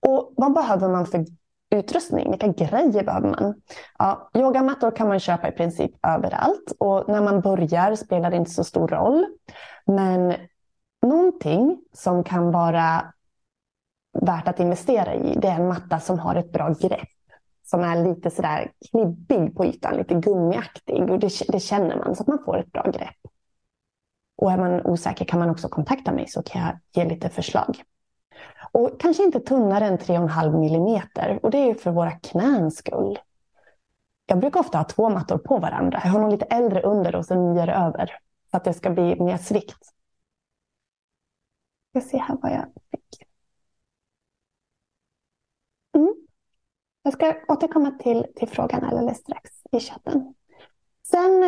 [0.08, 1.26] Och vad behöver man för
[1.70, 2.32] utrustning?
[2.32, 3.62] Vilka grejer behöver man?
[4.00, 8.52] Ja, yogamattor kan man köpa i princip överallt och när man börjar spelar det inte
[8.52, 9.26] så stor roll.
[9.86, 10.34] Men
[11.02, 13.14] någonting som kan vara
[14.22, 17.13] värt att investera i, det är en matta som har ett bra grepp.
[17.64, 21.10] Som är lite sådär klibbig på ytan, lite gummiaktig.
[21.10, 23.34] Och det, det känner man, så att man får ett bra grepp.
[24.36, 27.84] Och är man osäker kan man också kontakta mig så kan jag ge lite förslag.
[28.72, 31.40] Och kanske inte tunnare än 3,5 millimeter.
[31.44, 33.20] Och det är för våra knäns skull.
[34.26, 36.02] Jag brukar ofta ha två mattor på varandra.
[36.04, 38.12] Jag har någon lite äldre under och sen nyare över.
[38.52, 39.78] Så att det ska bli mer svikt.
[41.92, 43.28] Jag ser här vad jag fick.
[45.96, 46.14] Mm.
[47.04, 50.34] Jag ska återkomma till, till frågan alldeles strax i chatten.
[51.08, 51.44] Sen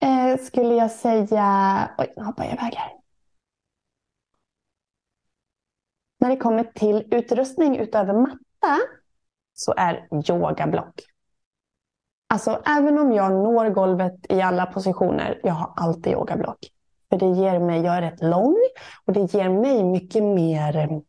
[0.00, 1.90] eh, skulle jag säga...
[1.98, 2.92] Oj, nu hoppar jag iväg här.
[6.20, 8.78] När det kommer till utrustning utöver matta
[9.54, 11.00] så är yogablock.
[12.28, 16.58] Alltså även om jag når golvet i alla positioner, jag har alltid yogablock.
[17.10, 18.56] För det ger mig, jag är rätt lång
[19.04, 21.02] och det ger mig mycket mer mm,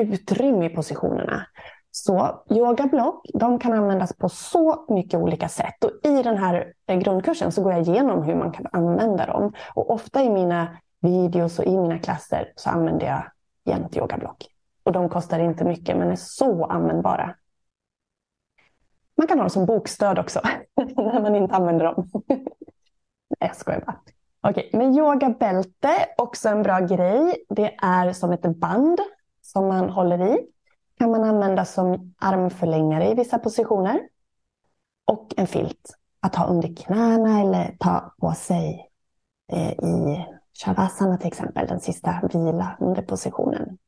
[0.00, 1.46] utrymme i positionerna.
[1.94, 5.84] Så yogablock, de kan användas på så mycket olika sätt.
[5.84, 9.52] Och i den här eh, grundkursen så går jag igenom hur man kan använda dem.
[9.74, 13.22] Och ofta i mina videos och i mina klasser så använder jag
[13.64, 14.46] jämt yogablock.
[14.82, 17.34] Och de kostar inte mycket men är så användbara.
[19.16, 20.40] Man kan ha dem som bokstöd också,
[20.96, 22.10] när man inte använder dem.
[22.28, 22.38] Nej,
[23.38, 24.00] jag skojar bara.
[24.40, 27.44] Okej, men yogabälte, också en bra grej.
[27.48, 29.00] Det är som ett band
[29.40, 30.51] som man håller i.
[31.02, 34.08] Kan man använda som armförlängare i vissa positioner.
[35.06, 38.90] Och en filt att ha under knäna eller ta på sig
[39.52, 40.26] eh, i
[40.64, 43.78] shavasana till exempel, den sista vila under positionen.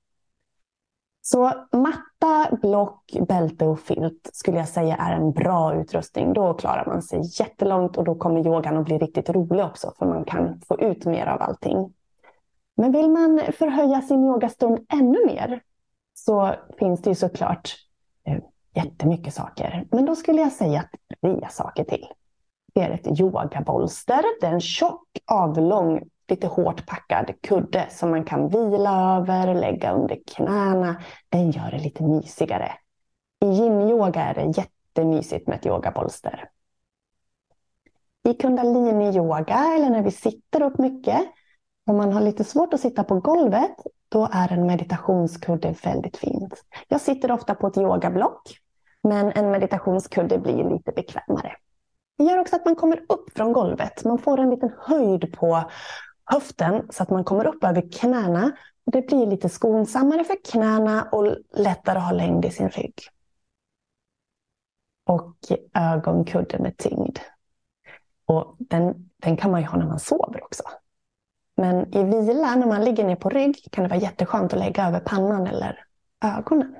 [1.22, 6.32] Så matta, block, bälte och filt skulle jag säga är en bra utrustning.
[6.32, 10.06] Då klarar man sig jättelångt och då kommer yogan att bli riktigt rolig också för
[10.06, 11.94] man kan få ut mer av allting.
[12.76, 15.62] Men vill man förhöja sin yogastund ännu mer
[16.14, 17.74] så finns det ju såklart
[18.26, 18.38] eh,
[18.74, 19.86] jättemycket saker.
[19.90, 20.88] Men då skulle jag säga
[21.20, 22.06] tre saker till.
[22.74, 24.22] Det är ett yogabolster.
[24.40, 29.92] Det är en tjock, avlång lite hårt packad kudde som man kan vila över, lägga
[29.92, 31.02] under knäna.
[31.28, 32.72] Den gör det lite mysigare.
[33.40, 36.48] I yin-yoga är det jättemysigt med ett yogabolster.
[38.28, 41.20] I kundalini-yoga eller när vi sitter upp mycket,
[41.86, 43.76] om man har lite svårt att sitta på golvet,
[44.14, 46.64] då är en meditationskudde väldigt fint.
[46.88, 48.58] Jag sitter ofta på ett yogablock,
[49.02, 51.56] men en meditationskudde blir lite bekvämare.
[52.18, 54.04] Det gör också att man kommer upp från golvet.
[54.04, 55.70] Man får en liten höjd på
[56.24, 58.52] höften så att man kommer upp över knäna.
[58.92, 62.94] Det blir lite skonsammare för knäna och lättare att ha längd i sin rygg.
[65.06, 65.36] Och
[65.74, 67.18] ögonkudde med tyngd.
[68.26, 70.62] Och den, den kan man ju ha när man sover också.
[71.56, 74.88] Men i vila, när man ligger ner på rygg, kan det vara jätteskönt att lägga
[74.88, 75.84] över pannan eller
[76.24, 76.76] ögonen.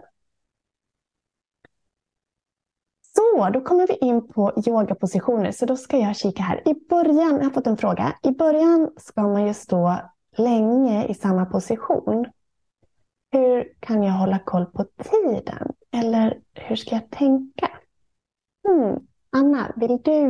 [3.15, 5.53] Så, då kommer vi in på yogapositioner.
[5.53, 6.69] Så då ska jag kika här.
[6.69, 8.15] I början, jag har fått en fråga.
[8.23, 9.97] I början ska man ju stå
[10.37, 12.27] länge i samma position.
[13.33, 15.73] Hur kan jag hålla koll på tiden?
[15.93, 17.71] Eller hur ska jag tänka?
[18.69, 18.99] Mm.
[19.31, 20.29] Anna, vill du,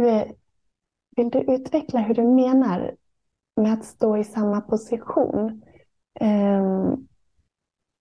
[1.16, 2.94] vill du utveckla hur du menar
[3.56, 5.62] med att stå i samma position?
[6.20, 7.08] Um,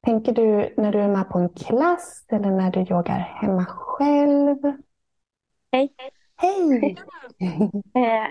[0.05, 4.57] tänker du när du är med på en klass eller när du yogar hemma själv?
[5.71, 5.93] Hej.
[6.35, 6.95] Hej!
[7.95, 8.27] eh,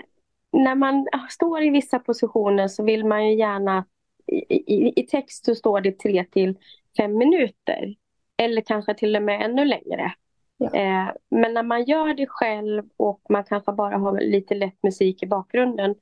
[0.51, 3.85] när man står i vissa positioner så vill man ju gärna...
[4.27, 6.57] I, i, i text så står det tre till
[6.97, 7.95] fem minuter.
[8.37, 10.13] Eller kanske till och med ännu längre.
[10.57, 10.73] Ja.
[10.73, 15.23] Eh, men när man gör det själv och man kanske bara har lite lätt musik
[15.23, 15.95] i bakgrunden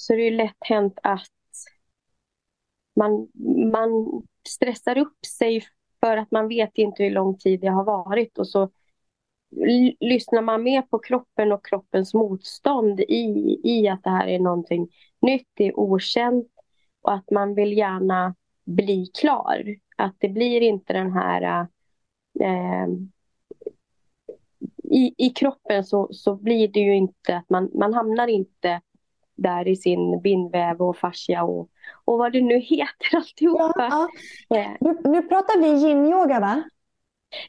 [0.00, 1.28] så är det ju lätt hänt att
[2.96, 3.28] man,
[3.72, 5.62] man stressar upp sig
[6.00, 8.70] för att man vet inte hur lång tid det har varit och så
[10.00, 14.88] lyssnar man mer på kroppen och kroppens motstånd i, i att det här är någonting
[15.22, 16.52] nytt, det är okänt
[17.02, 18.34] och att man vill gärna
[18.64, 19.76] bli klar.
[19.96, 21.66] Att det blir inte den här...
[22.40, 22.88] Eh,
[24.82, 28.80] i, I kroppen så, så blir det ju inte att man, man hamnar inte
[29.40, 31.68] där i sin bindväv och fascia och,
[32.04, 33.72] och vad det nu heter alltihopa.
[33.76, 34.08] Ja,
[34.48, 34.56] ja.
[34.56, 34.70] Eh.
[34.80, 36.62] Nu, nu pratar vi yin-yoga va?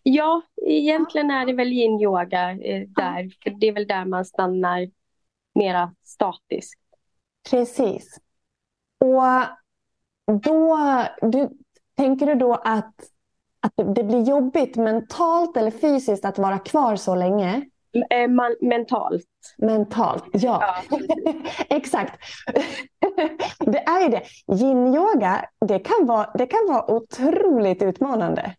[0.04, 3.32] Ja, egentligen är det väl yin-yoga eh, där.
[3.44, 4.90] För det är väl där man stannar
[5.56, 6.80] mera statiskt.
[7.50, 8.20] Precis.
[9.00, 9.24] Och
[10.42, 10.78] då,
[11.22, 11.50] du,
[11.98, 12.96] tänker du då att,
[13.60, 17.66] att det blir jobbigt mentalt eller fysiskt att vara kvar så länge?
[18.10, 19.26] Eh, man, mentalt.
[19.58, 20.84] Mentalt, ja.
[20.90, 21.00] ja.
[21.70, 22.20] Exakt.
[23.60, 24.24] det är ju det.
[24.48, 28.56] Yin-yoga, det kan, vara, det kan vara otroligt utmanande.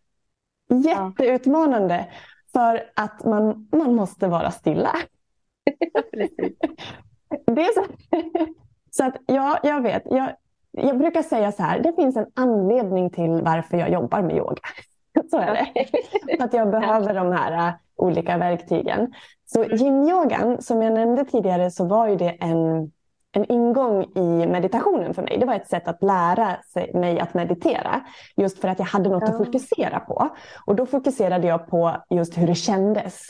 [0.69, 2.05] Jätteutmanande.
[2.53, 4.95] För att man, man måste vara stilla.
[7.45, 7.85] det är så,
[8.91, 10.03] så att ja, jag vet.
[10.05, 10.35] Jag,
[10.71, 14.61] jag brukar säga så här, det finns en anledning till varför jag jobbar med yoga.
[15.31, 15.87] Så är det.
[16.43, 19.13] Att jag behöver de här uh, olika verktygen.
[19.45, 22.91] Så yin-yogan, som jag nämnde tidigare, så var ju det en
[23.35, 25.37] en ingång i meditationen för mig.
[25.39, 26.57] Det var ett sätt att lära
[26.93, 28.01] mig att meditera.
[28.35, 30.29] Just för att jag hade något att fokusera på.
[30.65, 33.27] Och då fokuserade jag på just hur det kändes.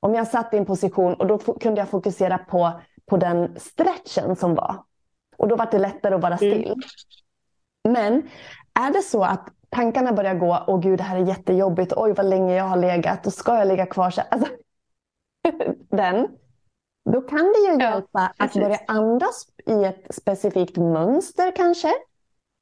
[0.00, 2.72] Om jag satt i en position och då kunde jag fokusera på,
[3.06, 4.76] på den stretchen som var.
[5.36, 6.38] Och då var det lättare att vara mm.
[6.38, 6.74] still.
[7.88, 7.92] Mm.
[7.92, 8.22] Men
[8.86, 12.26] är det så att tankarna börjar gå, åh gud det här är jättejobbigt, oj vad
[12.26, 14.48] länge jag har legat, och ska jag ligga kvar så alltså,
[15.90, 16.28] Den,
[17.10, 18.56] då kan det ju ja, hjälpa precis.
[18.56, 21.92] att börja andas i ett specifikt mönster kanske.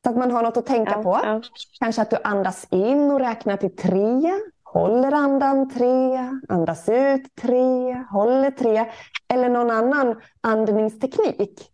[0.04, 1.20] Så att man har något att tänka ja, på.
[1.24, 1.42] Ja.
[1.78, 4.32] Kanske att du andas in och räknar till tre.
[4.64, 8.90] Håller andan tre, andas ut tre, håller tre.
[9.28, 11.68] Eller någon annan andningsteknik.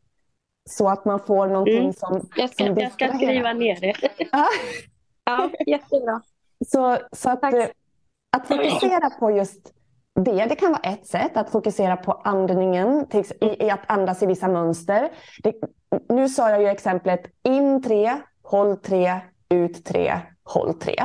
[0.70, 1.93] Så att man får någonting mm.
[1.93, 3.95] som Jag ska, som jag ska skriva ner det.
[5.28, 6.20] ja, jättebra.
[6.66, 7.44] Så, så att,
[8.36, 9.72] att fokusera på just
[10.14, 13.06] det, det kan vara ett sätt att fokusera på andningen,
[13.40, 15.10] i, i, att andas i vissa mönster.
[15.42, 15.54] Det,
[16.08, 21.04] nu sa jag ju exemplet in tre, håll tre, ut tre, håll tre.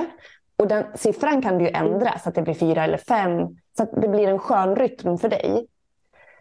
[0.57, 3.47] Och den siffran kan du ju ändra så att det blir fyra eller fem.
[3.77, 5.67] Så att det blir en skön rytm för dig.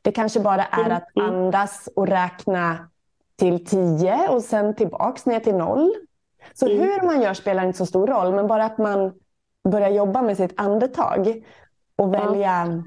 [0.03, 2.89] Det kanske bara är att andas och räkna
[3.37, 5.93] till tio och sen tillbaks ner till noll.
[6.55, 9.13] Så hur man gör spelar inte så stor roll, men bara att man
[9.69, 11.45] börjar jobba med sitt andetag
[11.97, 12.83] och välja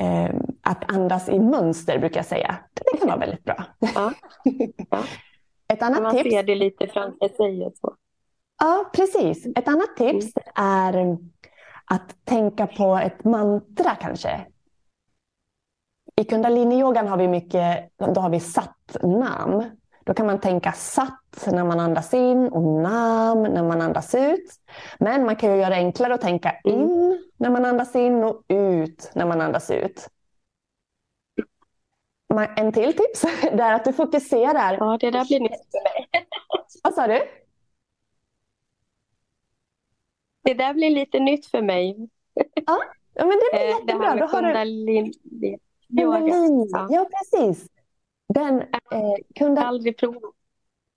[0.00, 2.58] eh, att andas i mönster brukar jag säga.
[2.74, 3.64] Det kan vara väldigt bra.
[3.94, 4.12] Ja.
[4.90, 4.98] Ja.
[5.72, 6.30] Ett annat Man tips.
[6.30, 7.66] ser det lite framför sig.
[7.66, 7.96] Och så.
[8.60, 9.46] Ja, precis.
[9.56, 11.18] Ett annat tips är
[11.84, 14.46] att tänka på ett mantra kanske.
[16.16, 19.64] I kundalini-yogan har vi mycket, då har vi satt-nam.
[20.04, 24.52] Då kan man tänka satt när man andas in och nam när man andas ut.
[24.98, 28.42] Men man kan ju göra det enklare att tänka in när man andas in och
[28.48, 30.08] ut när man andas ut.
[32.56, 34.76] En till tips det är att du fokuserar.
[34.80, 36.08] Ja, det där blir nytt för mig.
[36.82, 37.20] Vad sa du?
[40.44, 42.08] Det där blir lite nytt för mig.
[42.66, 42.78] Ja,
[43.14, 44.06] men det blir Eh, Det jättebra.
[44.06, 44.24] här med
[45.88, 46.94] Då har du...
[46.94, 47.66] Ja, precis.
[48.34, 49.62] Den, eh, kunda...
[49.62, 50.22] Aldrig provat.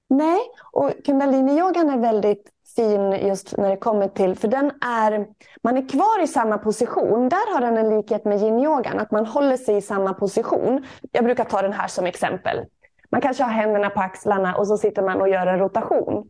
[0.09, 0.39] Nej,
[0.71, 5.27] och kundalini-yogan är väldigt fin just när det kommer till, för den är,
[5.63, 7.29] man är kvar i samma position.
[7.29, 10.85] Där har den en likhet med yin-yogan, att man håller sig i samma position.
[11.11, 12.65] Jag brukar ta den här som exempel.
[13.09, 16.29] Man kanske har händerna på axlarna och så sitter man och gör en rotation.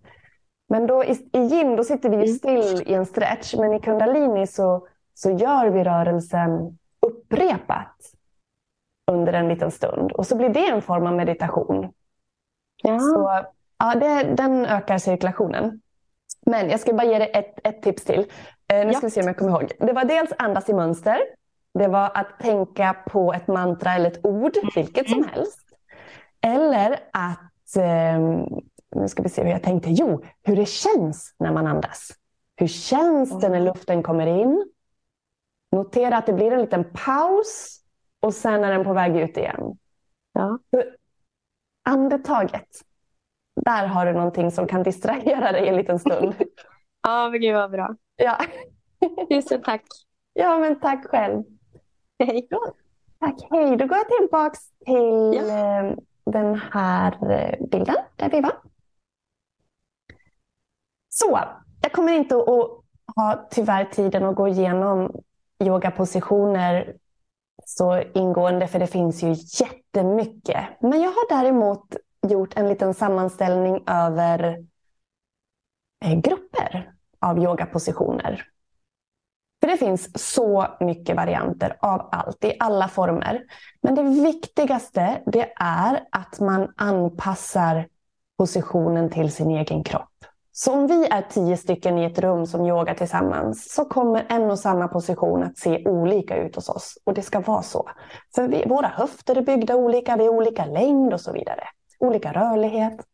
[0.70, 3.80] Men då i, i yin då sitter vi ju still i en stretch, men i
[3.80, 8.14] kundalini så, så gör vi rörelsen upprepat
[9.12, 10.12] under en liten stund.
[10.12, 11.93] Och så blir det en form av meditation.
[12.84, 12.99] Ja.
[12.99, 13.45] Så,
[13.78, 15.82] ja, det, den ökar cirkulationen.
[16.45, 18.26] Men jag ska bara ge dig ett, ett tips till.
[18.68, 19.72] Eh, nu ska vi se om jag kommer ihåg.
[19.80, 21.18] Det var dels andas i mönster.
[21.74, 25.60] Det var att tänka på ett mantra eller ett ord, vilket som helst.
[26.41, 28.20] Eller att, eh,
[28.95, 29.89] nu ska vi se hur jag tänkte.
[29.89, 32.12] Jo, hur det känns när man andas.
[32.56, 34.70] Hur känns det när luften kommer in?
[35.72, 37.82] Notera att det blir en liten paus
[38.26, 39.78] och sen är den på väg ut igen.
[40.34, 40.59] Ja.
[40.71, 40.84] Så
[41.84, 42.67] andetaget.
[43.55, 46.34] Där har du någonting som kan distrahera dig en liten stund.
[47.07, 47.95] Ja, men gud vad bra.
[48.15, 48.38] ja.
[49.30, 49.82] Tusen tack.
[50.34, 51.43] ja, men tack själv.
[52.19, 52.47] Hej.
[53.19, 53.78] Tack, hej.
[53.78, 55.95] Då går jag tillbaks till eh,
[56.26, 58.53] den här eh, bilden där vi var.
[61.09, 61.39] Så,
[61.82, 62.82] jag kommer inte att
[63.15, 65.11] ha tyvärr tiden att gå igenom
[65.63, 66.95] yogapositioner
[67.66, 70.66] så ingående för det finns ju jättemycket.
[70.80, 71.95] Men jag har däremot
[72.28, 74.66] gjort en liten sammanställning över
[76.05, 78.47] eh, grupper av yogapositioner.
[79.61, 83.43] För det finns så mycket varianter av allt i alla former.
[83.82, 87.88] Men det viktigaste det är att man anpassar
[88.38, 90.26] positionen till sin egen kropp.
[90.58, 94.51] Så om vi är tio stycken i ett rum som yogar tillsammans så kommer en
[94.51, 96.97] och samma position att se olika ut hos oss.
[97.03, 97.89] Och det ska vara så.
[98.36, 101.64] För vi, våra höfter är byggda olika, vi har olika längd och så vidare.
[101.99, 103.06] Olika rörlighet.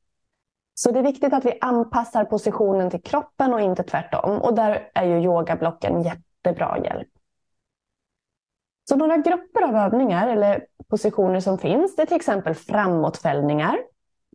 [0.73, 4.41] Så det är viktigt att vi anpassar positionen till kroppen och inte tvärtom.
[4.41, 7.09] Och där är ju yogablocken jättebra hjälp.
[8.89, 13.79] Så några grupper av övningar eller positioner som finns, det är till exempel framåtfällningar.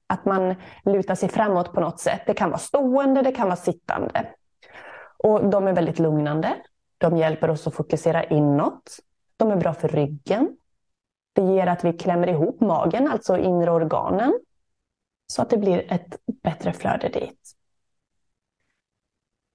[0.06, 0.54] Att man
[0.84, 2.22] lutar sig framåt på något sätt.
[2.26, 4.28] Det kan vara stående, det kan vara sittande.
[5.18, 6.54] Och de är väldigt lugnande.
[6.98, 8.98] De hjälper oss att fokusera inåt.
[9.36, 10.56] De är bra för ryggen.
[11.32, 14.40] Det ger att vi klämmer ihop magen, alltså inre organen.
[15.26, 17.52] Så att det blir ett bättre flöde dit.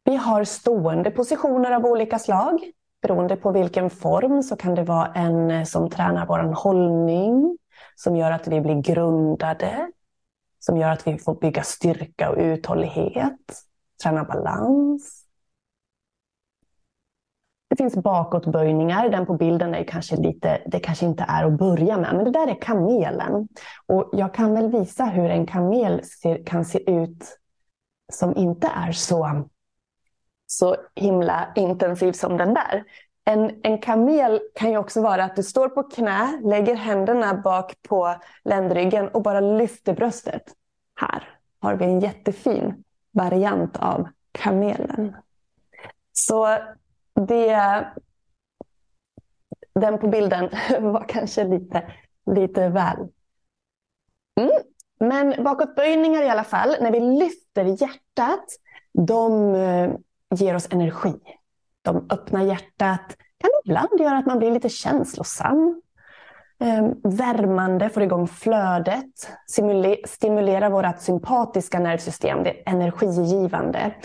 [0.04, 2.72] Vi har stående positioner av olika slag.
[3.02, 7.58] Beroende på vilken form så kan det vara en som tränar vår hållning,
[7.96, 9.92] som gör att vi blir grundade,
[10.66, 13.64] som gör att vi får bygga styrka och uthållighet,
[14.04, 15.26] träna balans.
[17.70, 21.98] Det finns bakåtböjningar, den på bilden är kanske lite, det kanske inte är att börja
[21.98, 23.48] med, men det där är kamelen.
[23.86, 27.38] Och jag kan väl visa hur en kamel ser, kan se ut
[28.14, 29.48] som inte är så,
[30.46, 32.84] så himla intensiv som den där.
[33.32, 37.74] En, en kamel kan ju också vara att du står på knä, lägger händerna bak
[37.82, 40.44] på ländryggen och bara lyfter bröstet.
[40.96, 45.16] Här har vi en jättefin variant av kamelen.
[46.14, 46.58] Så
[47.28, 47.86] det,
[49.76, 51.92] den på bilden var kanske lite,
[52.36, 52.98] lite väl.
[54.40, 54.52] Mm.
[55.00, 58.46] Men bakåtböjningar i alla fall, när vi lyfter hjärtat,
[58.94, 59.92] de eh,
[60.36, 61.14] ger oss energi.
[61.82, 65.82] De öppnar hjärtat, kan ibland göra att man blir lite känslosam.
[66.60, 69.30] Ehm, värmande, får igång flödet,
[70.08, 73.96] stimulerar vårt sympatiska nervsystem, det är energigivande.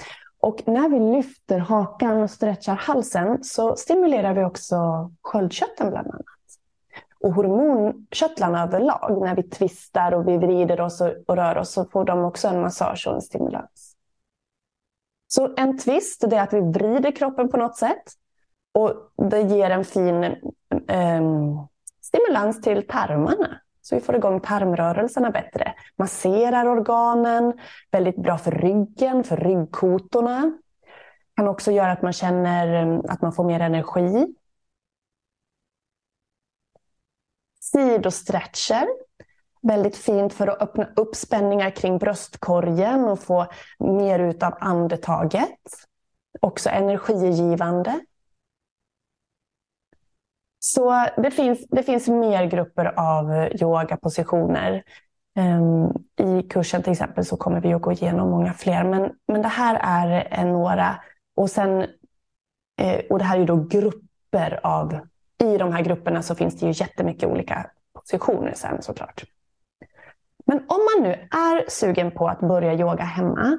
[0.41, 6.25] Och när vi lyfter hakan och stretchar halsen så stimulerar vi också sköldkörteln bland annat.
[7.21, 12.05] Och hormonkörtlarna överlag, när vi tvistar och vi vrider oss och rör oss så får
[12.05, 13.96] de också en massage och en stimulans.
[15.37, 18.03] Så en twist är att vi vrider kroppen på något sätt
[18.75, 20.25] och det ger en fin
[20.89, 21.23] eh,
[22.01, 23.61] stimulans till tarmarna.
[23.81, 25.75] Så vi får igång tarmrörelserna bättre.
[25.97, 27.53] Masserar organen,
[27.91, 30.59] väldigt bra för ryggen, för ryggkotorna.
[31.37, 34.35] Kan också göra att man känner att man får mer energi.
[37.61, 38.87] Sidostretcher.
[39.69, 43.47] Väldigt fint för att öppna upp spänningar kring bröstkorgen och få
[43.79, 45.61] mer ut av andetaget.
[46.41, 48.01] Också energigivande.
[50.59, 54.83] Så det finns, det finns mer grupper av yogapositioner.
[55.37, 59.43] Ehm, I kursen till exempel så kommer vi att gå igenom många fler, men, men
[59.43, 59.79] det här
[60.31, 61.03] är några.
[61.37, 61.81] Och, sen,
[62.81, 64.99] eh, och det här är då grupper av,
[65.43, 69.25] i de här grupperna så finns det ju jättemycket olika positioner sen såklart.
[70.47, 73.59] Men om man nu är sugen på att börja yoga hemma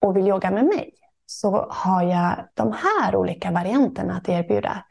[0.00, 0.94] och vill yoga med mig
[1.26, 4.84] så har jag de här olika varianterna att erbjuda.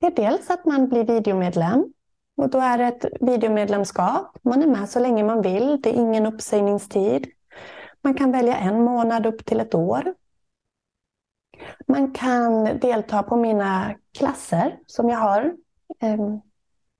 [0.00, 1.92] Det är dels att man blir videomedlem.
[2.36, 4.38] Och då är det ett videomedlemskap.
[4.42, 5.80] Man är med så länge man vill.
[5.82, 7.26] Det är ingen uppsägningstid.
[8.00, 10.14] Man kan välja en månad upp till ett år.
[11.86, 15.54] Man kan delta på mina klasser som jag har
[16.00, 16.16] eh,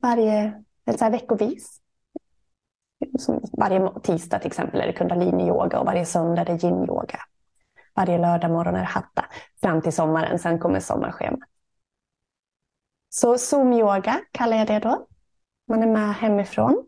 [0.03, 1.82] varje, eller veckovis.
[3.18, 7.18] Som varje tisdag till exempel är det kundalini-yoga och varje söndag är det yin-yoga.
[7.94, 9.24] Varje lördag morgon är det hatta.
[9.62, 11.48] Fram till sommaren, sen kommer sommarschemat.
[13.09, 15.07] Så Zoom-yoga kallar jag det då.
[15.68, 16.86] Man är med hemifrån.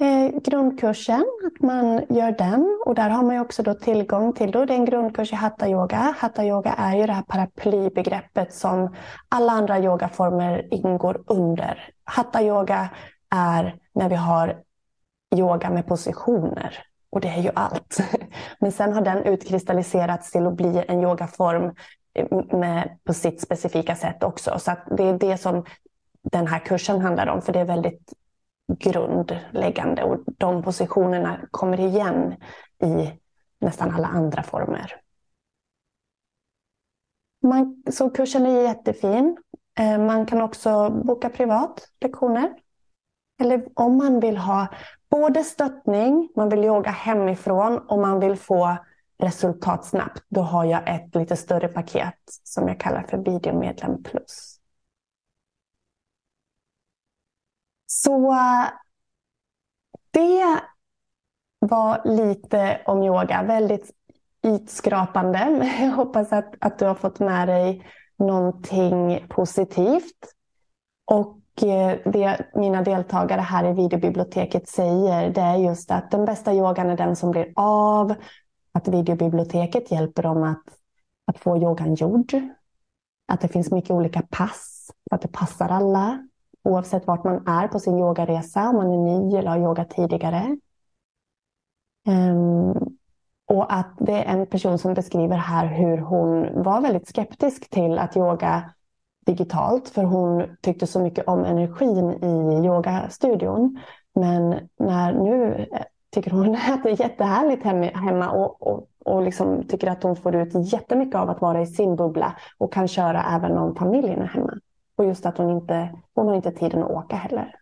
[0.00, 2.78] Eh, grundkursen, att man gör den.
[2.86, 6.14] Och där har man också då tillgång till, då det är en grundkurs i hatta-yoga.
[6.18, 8.94] Hatta-yoga är ju det här paraplybegreppet som
[9.28, 11.90] alla andra yogaformer ingår under.
[12.04, 12.88] Hatta-yoga
[13.30, 14.62] är när vi har
[15.36, 16.78] yoga med positioner.
[17.10, 17.98] Och det är ju allt.
[18.60, 21.74] Men sen har den utkristalliserats till att bli en yogaform
[22.14, 24.58] eh, med, på sitt specifika sätt också.
[24.58, 25.64] Så det är det som
[26.22, 28.12] den här kursen handlar om, för det är väldigt
[28.78, 32.34] grundläggande och de positionerna kommer igen
[32.82, 33.12] i
[33.60, 35.00] nästan alla andra former.
[37.42, 39.36] Man, så kursen är jättefin.
[39.78, 42.54] Eh, man kan också boka privat lektioner.
[43.40, 44.66] Eller om man vill ha
[45.10, 48.76] både stöttning, man vill yoga hemifrån och man vill få
[49.18, 54.60] resultat snabbt, då har jag ett lite större paket som jag kallar för videomedlem plus.
[57.86, 58.34] Så
[60.10, 60.60] det
[61.58, 63.90] var lite om yoga, väldigt
[64.42, 65.38] ytskrapande.
[65.80, 67.86] Jag hoppas att, att du har fått med dig
[68.16, 70.34] någonting positivt.
[71.04, 76.54] Och Eh, det mina deltagare här i videobiblioteket säger, det är just att den bästa
[76.54, 78.14] yogan är den som blir av,
[78.72, 80.64] att videobiblioteket hjälper dem att,
[81.26, 82.34] att få yogan gjord.
[83.28, 86.28] Att det finns mycket olika pass, att det passar alla.
[86.64, 90.56] Oavsett vart man är på sin yogaresa, om man är ny eller har yogat tidigare.
[92.08, 92.96] Um,
[93.46, 97.98] och att det är en person som beskriver här hur hon var väldigt skeptisk till
[97.98, 98.70] att yoga
[99.28, 103.78] digitalt, för hon tyckte så mycket om energin i yogastudion.
[104.14, 105.82] Men när nu eh,
[106.14, 107.64] tycker hon att det är jättehärligt
[107.94, 111.66] hemma och, och, och liksom tycker att hon får ut jättemycket av att vara i
[111.66, 114.58] sin bubbla och kan köra även om familjen är hemma.
[114.96, 117.54] Och just att hon inte hon har inte tiden att åka heller.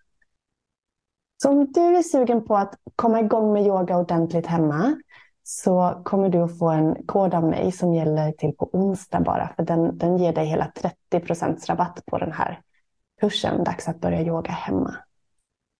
[1.42, 4.96] Så om du är sugen på att komma igång med yoga ordentligt hemma
[5.49, 9.49] så kommer du att få en kod av mig som gäller till på onsdag bara.
[9.57, 10.72] För den, den ger dig hela
[11.12, 12.61] 30% rabatt på den här
[13.20, 14.97] kursen Dags att börja yoga hemma.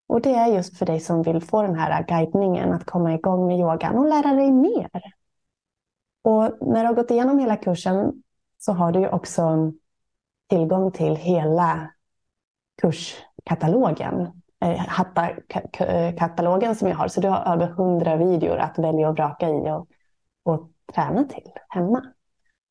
[0.09, 3.47] Och det är just för dig som vill få den här guidningen att komma igång
[3.47, 4.91] med yogan och lära dig mer.
[6.23, 8.23] Och när du har gått igenom hela kursen
[8.59, 9.73] så har du ju också
[10.49, 11.91] tillgång till hela
[12.83, 14.43] kurskatalogen.
[14.61, 17.09] Eh, Hattakatalogen eh, Hatta-katalogen som jag har.
[17.09, 19.89] Så du har över hundra videor att välja och vraka i och,
[20.43, 22.03] och träna till hemma.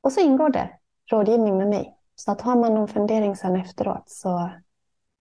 [0.00, 0.70] Och så ingår det
[1.10, 1.96] rådgivning med mig.
[2.14, 4.50] Så att har man någon fundering sen efteråt så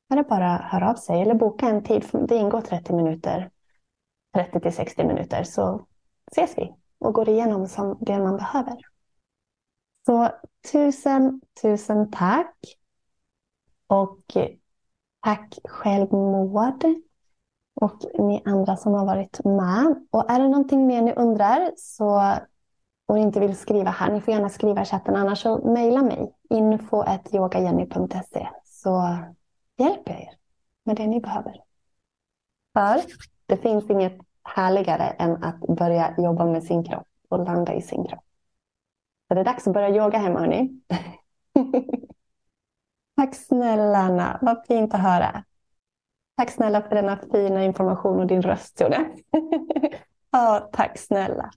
[0.09, 2.05] är det bara att höra av sig eller boka en tid.
[2.27, 3.51] Det ingår 30 minuter,
[4.33, 5.85] 30 till 60 minuter, så
[6.31, 8.77] ses vi och går igenom som det man behöver.
[10.05, 10.29] Så
[10.71, 12.55] tusen, tusen tack.
[13.87, 14.37] Och
[15.25, 16.83] tack själv Maud.
[17.75, 20.05] Och ni andra som har varit med.
[20.11, 22.33] Och är det någonting mer ni undrar så
[23.07, 26.33] och inte vill skriva här, ni får gärna skriva i chatten, annars så mejla mig
[26.49, 29.17] info.yogajenny.se så
[29.77, 30.33] hjälper jag er
[30.83, 31.61] med det ni behöver.
[32.73, 33.01] För
[33.45, 38.03] det finns inget härligare än att börja jobba med sin kropp och landa i sin
[38.03, 38.23] kropp.
[39.27, 40.81] Så det är dags att börja yoga hemma hörni.
[43.15, 45.43] Tack snälla Anna, vad fint att höra.
[46.37, 49.05] Tack snälla för denna fina information och din röst Tone.
[50.31, 51.51] ja, tack snälla.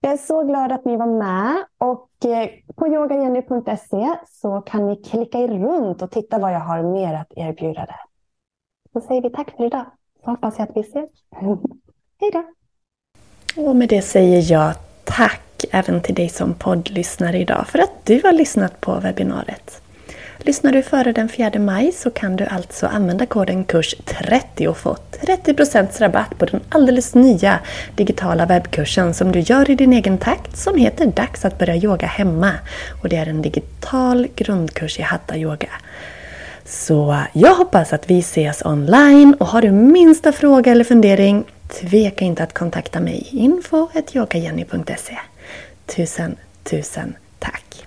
[0.00, 4.96] Jag är så glad att ni var med och eh, på yogajenny.se så kan ni
[4.96, 8.00] klicka er runt och titta vad jag har mer att erbjuda där.
[8.92, 9.86] Så säger vi tack för idag.
[10.24, 11.10] Så hoppas jag att vi ses.
[12.20, 12.44] Hej då!
[13.62, 14.74] Och med det säger jag
[15.04, 19.82] tack även till dig som poddlyssnar idag för att du har lyssnat på webbinariet.
[20.46, 24.96] Lyssnar du före den 4 maj så kan du alltså använda koden KURS30 och få
[25.20, 27.58] 30% rabatt på den alldeles nya
[27.96, 32.06] digitala webbkursen som du gör i din egen takt som heter Dags att börja yoga
[32.06, 32.52] hemma.
[33.02, 35.70] Och det är en digital grundkurs i Hatha Yoga.
[36.64, 41.44] Så jag hoppas att vi ses online och har du minsta fråga eller fundering
[41.80, 45.18] tveka inte att kontakta mig info.yogajenny.se
[45.86, 47.86] Tusen, tusen tack!